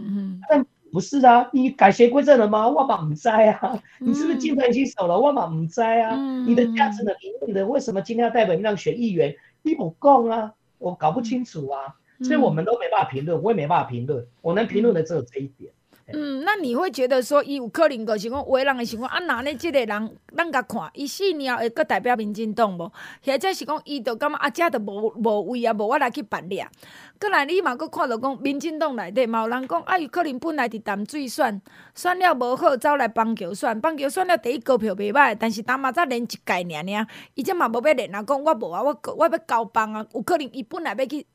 [0.47, 2.69] 但不是啊，你改邪归正了吗？
[2.69, 5.19] 我嘛不在啊，你是不是金盆洗手了？
[5.19, 9.35] 我嘛不在啊，嗯、你的价值的理论的为什么今天要代表你让选议员？
[9.63, 11.95] 你不讲啊，我搞不清楚啊。
[12.21, 15.71] 所以我们都没办法评论，我也没办法评论，我能评论的只有这一点。
[16.13, 19.51] 嗯，那你会觉得说，伊有可能就是讲，有的人的情况啊，哪呢？
[19.55, 22.91] 即个人，咱甲看，伊四年后会阁代表民进党无？
[23.25, 26.69] 或者是讲，伊就感觉啊，遮都无无位啊，无我来去办理啊。
[27.17, 31.59] 阁来，你嘛阁看到讲，民进党内底嘛有人讲，啊，伊可能本来伫淡水选，
[31.95, 41.25] 选了无好，走来棒球选，棒球选了第一高票袂歹，但是当嘛才连一届尔尔，伊这嘛无要连啊，讲我无啊，我我要交棒啊，有可能伊本来要去。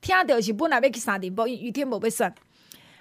[0.00, 2.34] 听到是本来要去三重，因余天无要选，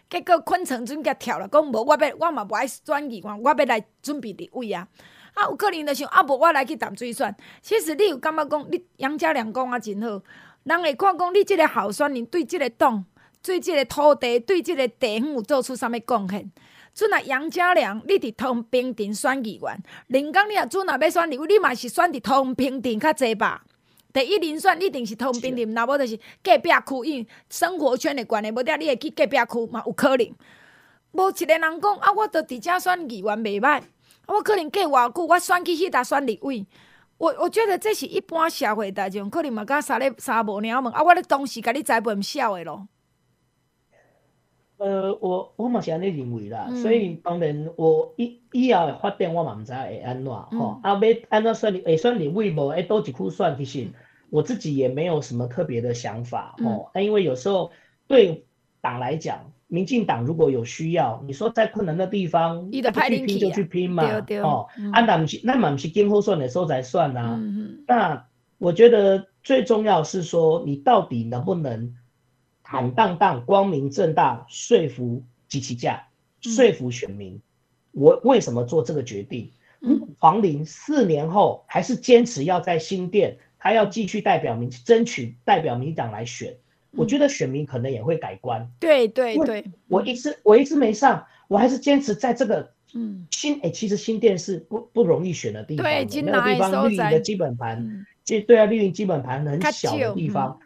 [0.09, 4.87] 结果昆城准甲跳了，讲无我要，我嘛无爱选议员，我要来准备立委啊！
[5.33, 7.33] 啊，有可能就想啊，无我来去淡水选。
[7.61, 10.21] 其实你有感觉讲，你杨家良讲啊真好，
[10.63, 13.05] 人会看讲你即个候选人对即个党、
[13.41, 16.51] 对即个土地、对即个地方有做出啥物贡献。
[16.93, 23.63] 阵啊，杨家良，你伫通平镇选议员，临港你若准啊要选立委，你嘛是选伫通平镇较济吧？
[24.19, 29.81] 第一人选一定是桃园平镇，若无就是隔壁区，因为生活圈的关系，无得你会去隔壁区嘛？
[29.85, 30.27] 有可能。
[31.11, 33.81] 无一个人讲啊，我着伫遮选议员袂歹，
[34.27, 36.65] 我可能过偌久，我选去迄搭选立委。
[37.17, 42.87] 我我觉得这是一般社会大众可能嘛，甲三咧三无鸟问啊，我咧当时甲你栽培毋少诶咯。
[44.77, 52.69] 呃，我我嘛是安尼认为啦，嗯、所以当然我以以后诶发展我嘛毋知会安怎吼，嗯、啊，要安怎选会选立委无？
[52.69, 53.87] 诶，倒一区选其实
[54.29, 57.71] 我自己也没有什么特别的想法吼，啊、嗯，因为有时候
[58.07, 58.45] 对
[58.81, 62.81] 党来讲，民进党如果有需要，你说在困难的地方，去
[63.25, 64.03] 拼就去拼嘛，
[64.43, 67.83] 吼，啊，那毋是那嘛毋是今后算的时候才算啊，嗯嗯。
[67.87, 68.27] 那
[68.57, 71.95] 我觉得最重要是说你到底能不能。
[72.71, 76.03] 坦荡荡、光明正大说服机器架，
[76.39, 77.41] 说服选民，嗯、
[77.93, 79.49] 我为什么做这个决定？
[79.81, 86.51] 嗯、黄玲四年后还是坚持要在新店，他要继续代表民，争取代表民党来选。
[86.91, 88.67] 嗯、我觉得选民可能也会改观。
[88.79, 100.59] 对对对，我一直我一直没上，我还是坚持在这个嗯新哎、欸，其实新店是不不容易选的地方的，对那个地方绿营的基本盘，这、嗯、对啊，绿营基本盘很小的地方。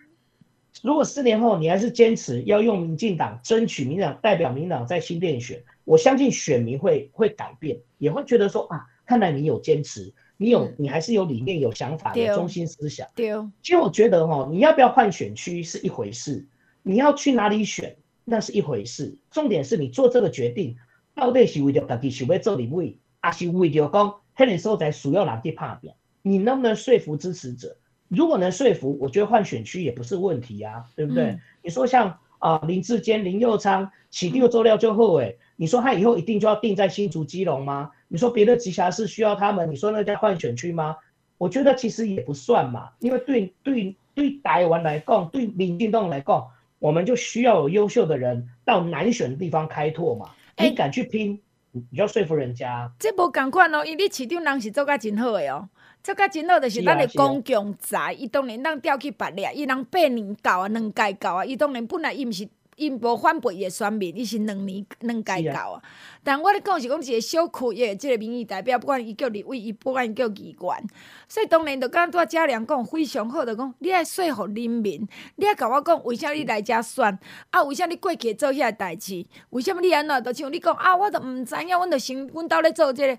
[0.82, 10.14] 如果四年后你还是坚持要用民进党争取民党代表民党在新店选，我相信选民会会改变，也会觉得说啊，看来你有坚持，
[10.44, 13.08] 你有你还是有理念、有想法的中心思想。
[13.16, 13.30] 对，
[13.62, 16.46] 其实我觉得哈，你要不要换选区是一回事，
[16.82, 20.76] 你要去哪里选那是一回事，重点是你做这个决定
[21.16, 27.78] 到底是为了自己想要做立委，还是为了讲那个时候在需要哪去拍拼，你能不能说服支持者？
[28.10, 31.24] 如果能说服，我觉得换选区也不是问题啊，对不对？
[31.24, 37.92] 嗯、你说像啊、呃、林志坚、林佑昌起定做料就后诶，你说他以后一定就要定在新竹基隆吗？
[38.14, 40.98] 你说别的直辖市需要他们，你说那叫换选区吗？
[41.40, 46.48] 我觉得其实也不算嘛，因为对对对台湾来讲，对民进党来讲，
[46.78, 50.30] 我们就需要有优秀的人到难选的地方开拓嘛。
[50.58, 51.42] 欸、你敢去拼，
[51.72, 52.92] 你就要说服人家。
[53.00, 55.68] 这无共款哦，因为你市长人是做甲真好的哦，
[56.04, 62.48] 做甲真好就是咱的公共财，伊、啊啊、当然咱调去别掠，伊人八年到啊，两届到啊，伊当然本来伊毋是。
[62.76, 65.82] 因无反驳伊诶选民，伊是两年两届到啊。
[66.24, 70.90] 但我咧讲是讲一个小区诶，即个民意代表，不管伊叫立委，伊不管伊叫议员，
[71.28, 77.20] 所以当然着敢拄仔嘉良讲非常好，着讲你爱说服人民，你爱甲我讲为啥你来遮选
[77.52, 77.64] 啊？
[77.64, 79.26] 为啥你过去做遐代志？
[79.50, 80.24] 为啥物你安怎？
[80.24, 83.18] 着像你讲啊，我着毋知影，阮着生阮兜咧做即个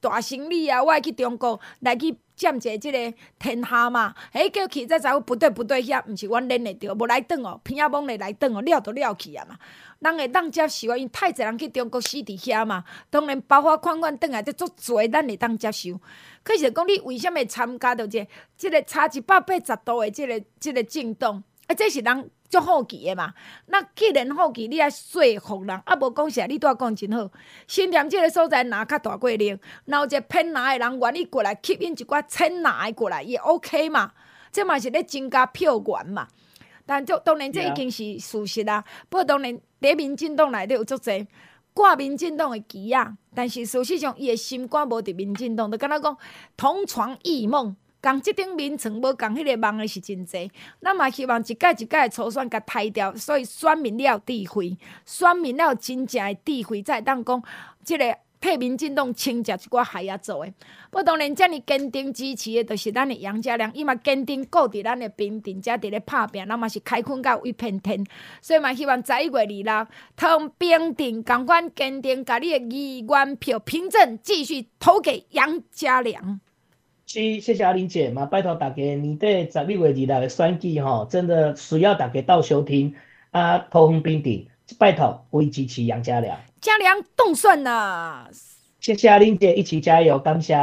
[0.00, 2.16] 大生意啊，我爱去中国来去。
[2.36, 9.56] 占者即个天下嘛，迄叫去才知影不对不对，遐毋是阮练的着，无来顿哦，偏啊懵的来顿哦，了都了去啊嘛。
[10.00, 15.98] 人会当接受啊，因太侪人去中国死伫遐嘛，当然包括款款转来，这足侪咱会当接受。
[16.42, 18.26] 可是讲你为什么会参加到这
[18.56, 21.42] 即个差一百八十度的即个即个震动？
[21.66, 22.30] 啊，这是人。
[22.50, 23.34] 足好奇的嘛，
[23.66, 27.28] 那既然好奇，你爱说服人，啊无讲实，你拄仔讲真好。
[27.66, 34.12] 新店即个所在若较大过哩，若有一个偏南的人愿意过来吸引一寡浅南的过来，也 OK 嘛。
[34.52, 36.28] 这嘛是咧增加票源嘛。
[36.86, 38.84] 但就当然这已经是事实啦。
[39.08, 41.26] 不过当然，伫民进党内底有足侪
[41.72, 46.16] 挂民进党的旗啊，但是事实上伊的心肝无伫民进党，就敢若讲
[46.56, 47.74] 同床异梦。
[48.04, 50.50] 共即顶眠床无共迄个梦的是真济，
[50.82, 54.76] 咱嘛希望一届一届的初选甲筛掉，所以选民了有智慧，
[55.06, 57.42] 选民了有真正的智慧，才会当讲
[57.82, 60.52] 即个替民进党清洁一寡害仔做诶。
[60.90, 68.04] 不当然，遮尔坚定支持的，就是咱的杨家良，伊嘛坚定顾伫咱的平定，遮伫咧拍拼，咱嘛是开垦到一片天，
[68.42, 76.38] 所以嘛希望十一月二六，通平定共款坚定，甲你的议员票凭证继续投给杨家良。
[77.14, 82.92] 是，谢谢阿玲姐嘛，拜托大家年底十一月二日的选举吼，真的需要大家到收听
[83.30, 84.48] 啊，投分平定，
[84.80, 88.26] 拜托为支持杨家良，家良冻蒜呐！
[88.80, 90.56] 谢谢阿玲姐，一起加油，感谢。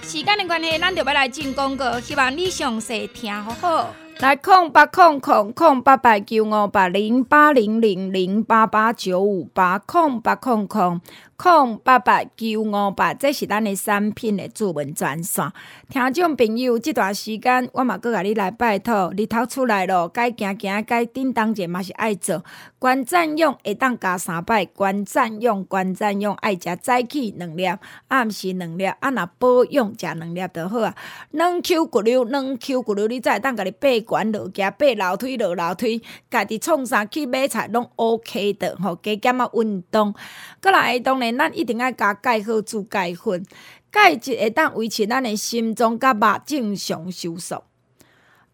[0.00, 3.94] 时间的关系，咱就要来进广告，希望你详细听好好。
[4.20, 11.00] 来空八空空空八八九五八零八零零零八八九五八空八空空。
[11.36, 15.52] 空八八九五八，这是咱的产品的主文专线。
[15.88, 22.42] 听众朋友，这段时间我嘛阁甲你来拜托，日头出来咯，该行行，该叮当者嘛是爱做。
[22.80, 27.64] 关赞用会当加三摆，关赞用关赞用爱食早起两粒，
[28.08, 30.92] 暗时两粒，啊若保养食两粒就好啊。
[31.30, 40.14] 软 Q 骨溜，软 Q 骨溜，你才会当甲你爬管落行，爬楼梯落楼梯，家己创啥去买菜拢 OK 的吼，加减啊运动，
[40.60, 41.36] 阁来当然。
[41.36, 43.44] 咱一定爱加钙好注钙粉，
[43.90, 47.62] 钙质会当维持咱的心脏甲肉正常收缩。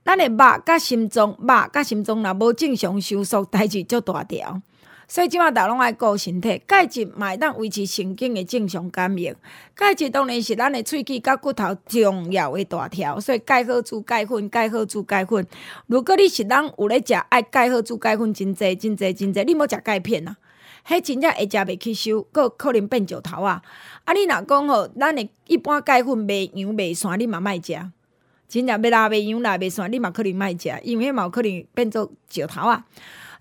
[0.05, 4.61] 咱的肉甲心脏，肉甲心脏若无正常收缩，代志就大条。
[5.07, 9.35] 所以即马逐拢爱顾身体，钙质嘛会当维持神经的正常感应。
[9.75, 15.47] 钙质当然是咱的喙齿甲骨头重要的大条，所以钙好珠钙粉，钙好珠钙粉。
[15.87, 20.37] 如果你是人有咧食爱钙好珠钙粉真侪真侪真侪，你莫食钙片啊。
[20.87, 23.63] 迄真正会食袂吸收，阁可能变石头啊！
[24.05, 27.73] 啊，你若讲吼，咱的一般钙粉袂扬袂散，你嘛莫食。
[28.47, 32.85] 真正要拉袂扬拉袂散，你嘛可能莫食，因为迄嘛有可能变做石头啊。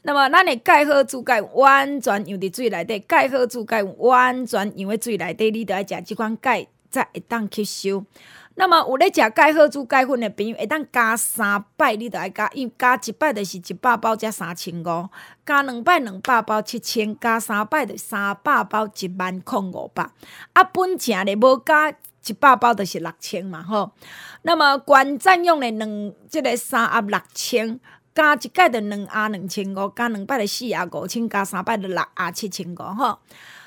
[0.06, 8.06] 那么，咱的钙好珠钙完全用伫水内底，钙好珠钙完全扬喺水内底，你着爱食即款钙才会当吸收。
[8.56, 15.10] 那么有咧食钙好珠钙粉的朋友，会当加三摆，你着爱加，因为加一摆着是一百包才三千五，
[15.46, 20.04] 加两摆两百包七千，加三摆着三百包一万空五百。
[20.52, 23.94] 啊，本正咧无加一百包着是六千嘛吼。
[24.42, 27.80] 那么关赞用的两即个三盒六千，
[28.14, 33.20] 加一摆著两盒两千五，加两摆的四盒五千，加三摆著六盒七千五吼。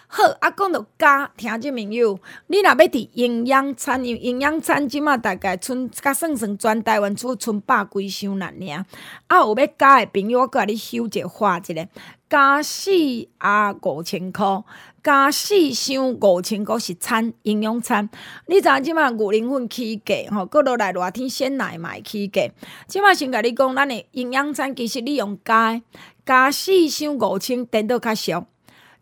[0.09, 2.17] 好，啊，讲到加，听众朋友，
[2.47, 8.85] 你若要伫营养餐，营营养餐即马大概剩甲算算全台湾厝剩百几箱啦尔。
[9.27, 11.89] 啊，有要加的朋友，我甲你修者画一个，
[12.29, 12.91] 加四
[13.39, 14.65] 啊五千箍，
[15.03, 18.11] 加四箱五千箍是餐营养餐。
[18.49, 22.51] 你知影即马牛奶粉起价吼，阁落来热天鲜奶嘛会起价。
[22.89, 25.81] 即马先甲你讲，咱的营养餐其实你用加，
[26.25, 28.45] 加四箱五千，等到较俗。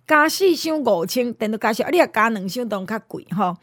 [0.06, 3.56] 加四箱五千，等于加少，啊，你若加两箱当较贵吼。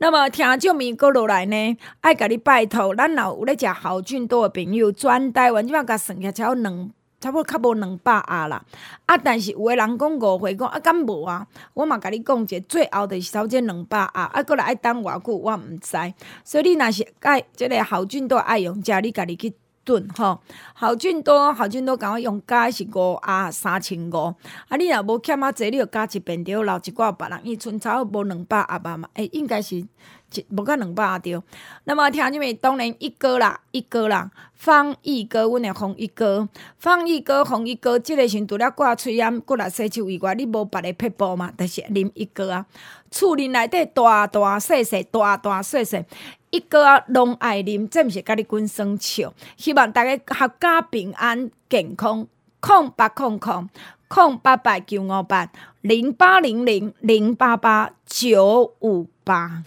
[0.00, 8.64] 那么听众们过落来呢，爱甲你拜托，咱若有咧食好菌多的朋友，转台湾即摆甲算起来才有两，差不多较无两百盒啦。
[9.06, 11.46] 啊，但是有诶人讲误会讲啊，敢无啊？
[11.74, 15.96] 我嘛甲你讲者，最后着是超这两百盒，啊，过来爱等偌久，我毋知。
[16.44, 19.54] 所以你若是爱即个好菌都爱用者，你家己去。
[19.88, 20.38] 顿吼，
[20.74, 24.34] 好俊多，好俊多，赶快用加是五啊三千五。
[24.68, 29.08] 啊，你若无欠啊侪，你就加一遍着，留一寡别人，伊剩差无两百啊吧嘛？
[29.14, 29.86] 诶、应该是。
[30.50, 31.18] 无甲两百啊！
[31.18, 31.42] 着，
[31.84, 32.54] 那么听你们？
[32.56, 41.50] 当然一哥啦，一哥啦，方一哥，阮诶方一哥，方一哥，方一哥，即个时阵除了挂喙烟，过来洗手以外，你无别个撇步嘛？
[41.56, 42.66] 但是啉一哥啊，
[43.10, 46.04] 厝里内底大大细细，大大细细，
[46.50, 49.32] 一哥啊，拢爱啉，这毋是甲你滚生笑。
[49.56, 52.26] 希望大家合家平安健康，
[52.60, 53.68] 空八空空，
[54.08, 55.50] 空八八九五八
[55.82, 59.62] 零八零零零八八九五八。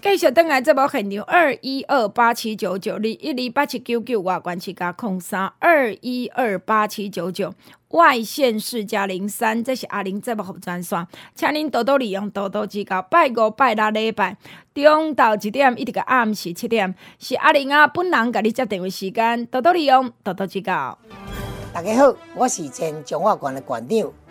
[0.00, 7.52] 继续登来这部现场，二一二八七九九二一二八七九九外关系加空三二一二八七九九
[7.88, 13.02] 外线四加零三，这是阿玲这部服专线，请您多多利用，多多指教。
[13.02, 14.36] 拜五拜六礼拜
[14.72, 20.96] 中昼一点一直到暗时七点，是阿玲啊本人给你接电话时间，多多利用，多多指教。
[21.72, 24.12] 大家好，我是前中华馆的馆长。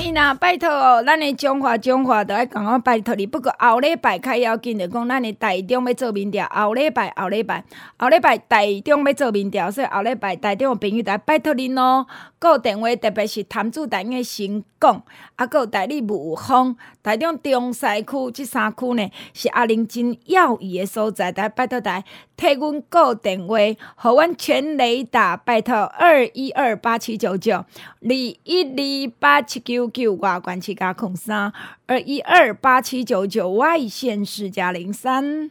[0.00, 3.26] 嘿呐，拜托哦，咱的中华中华都爱讲我拜托你。
[3.26, 6.48] 不过后礼拜较要紧，就讲咱的台中要做民调。
[6.54, 7.64] 后礼拜后礼拜
[7.98, 12.06] 后礼拜台中要做民调，所以后礼拜台中的朋友来拜托恁哦。
[12.38, 15.02] 个电话特别是谭主台的新港，
[15.34, 21.32] 啊，个代理雾峰，台中中西区这三区呢，是阿玲真要义的所在。
[21.32, 22.04] 来拜托台，
[22.38, 23.56] 替阮挂电话，
[23.96, 27.66] 和阮全雷打拜托二一二八七九九二
[28.44, 31.52] 一二八七九九外关七加空三
[31.86, 35.50] 二一二八七九九外线四加零三。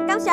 [0.07, 0.29] 感谢。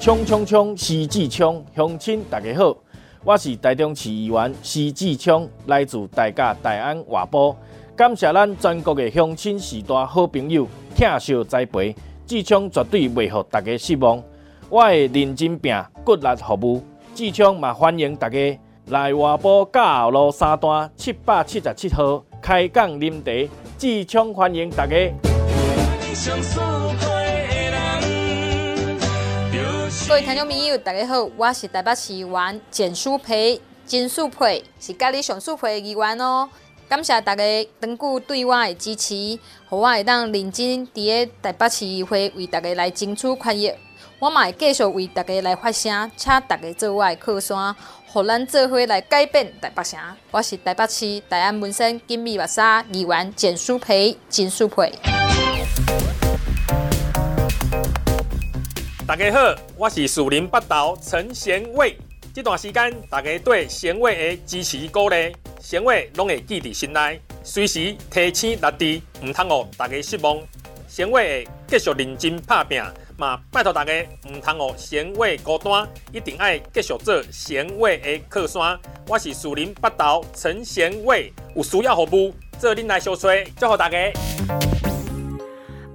[0.00, 0.76] 冲冲冲！
[0.76, 2.76] 徐志聪，乡亲大家好，
[3.22, 7.54] 我是台中市议员徐志聪，来自大甲大安外埔，
[7.94, 11.94] 感谢咱全国的乡亲时代好朋友，疼惜栽培，
[12.26, 14.20] 志聪绝对袂让大家失望。
[14.68, 15.72] 我会认真拼，
[16.04, 16.82] 骨力服务，
[17.14, 22.24] 志聪嘛欢迎大家来外埔嘉后路三段七百七十七号。
[22.42, 24.96] 开讲啉茶，志聪欢迎大家。
[30.08, 36.48] 各位听众朋友，大家好，我是台北市议员简淑培，简舒培是家里上舒培的议员哦。
[36.88, 37.44] 感谢大家
[37.80, 39.38] 长久对我的支持，
[39.70, 43.72] 让我会当认真伫个台北市议会为大家来争取权益。
[44.18, 47.74] 我嘛会继续为大家来发声，请大家做我的靠山。
[48.14, 49.98] 和咱做伙来改变台北城。
[50.30, 54.92] 我是台北市大安门生金米瓦沙议员简舒培，简舒培。
[59.06, 61.96] 大家好，我是树林北投陈贤伟。
[62.34, 70.38] 这段时间，大家对贤伟的支持鼓励，贤伟拢会记在心内，随时提醒大家，唔通让大家失望。
[70.86, 72.78] 贤伟会继续认真打拼。
[73.22, 73.92] 嘛，拜托大家
[74.28, 78.76] 唔通让贤伟孤单，一定爱继续做贤伟的靠山。
[79.06, 83.96] 我是树林北投陈贤伟，有需要服务，做恁来相找，祝福大家。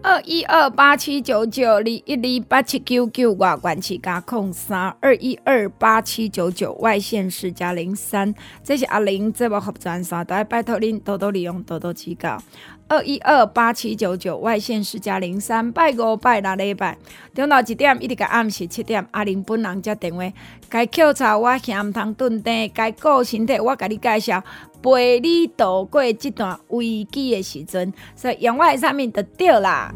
[0.04, 12.42] 二一二八七九九二一二八七九九外关七加空三二一二八七九九外线是加零三，这是阿玲节目服装三，大家拜托您多多利用，多多指教。
[12.90, 16.98] 二一二八七九九外线是加零三，拜五拜六礼拜，
[17.36, 20.24] 中昼一点一直到暗时七点，阿玲本人接电话，
[20.70, 24.42] 该考察我嫌毋通炖茶，该顾身体我甲你介绍，
[24.82, 29.94] 陪你度过这段危机的时阵，所以用我的产品就对啦。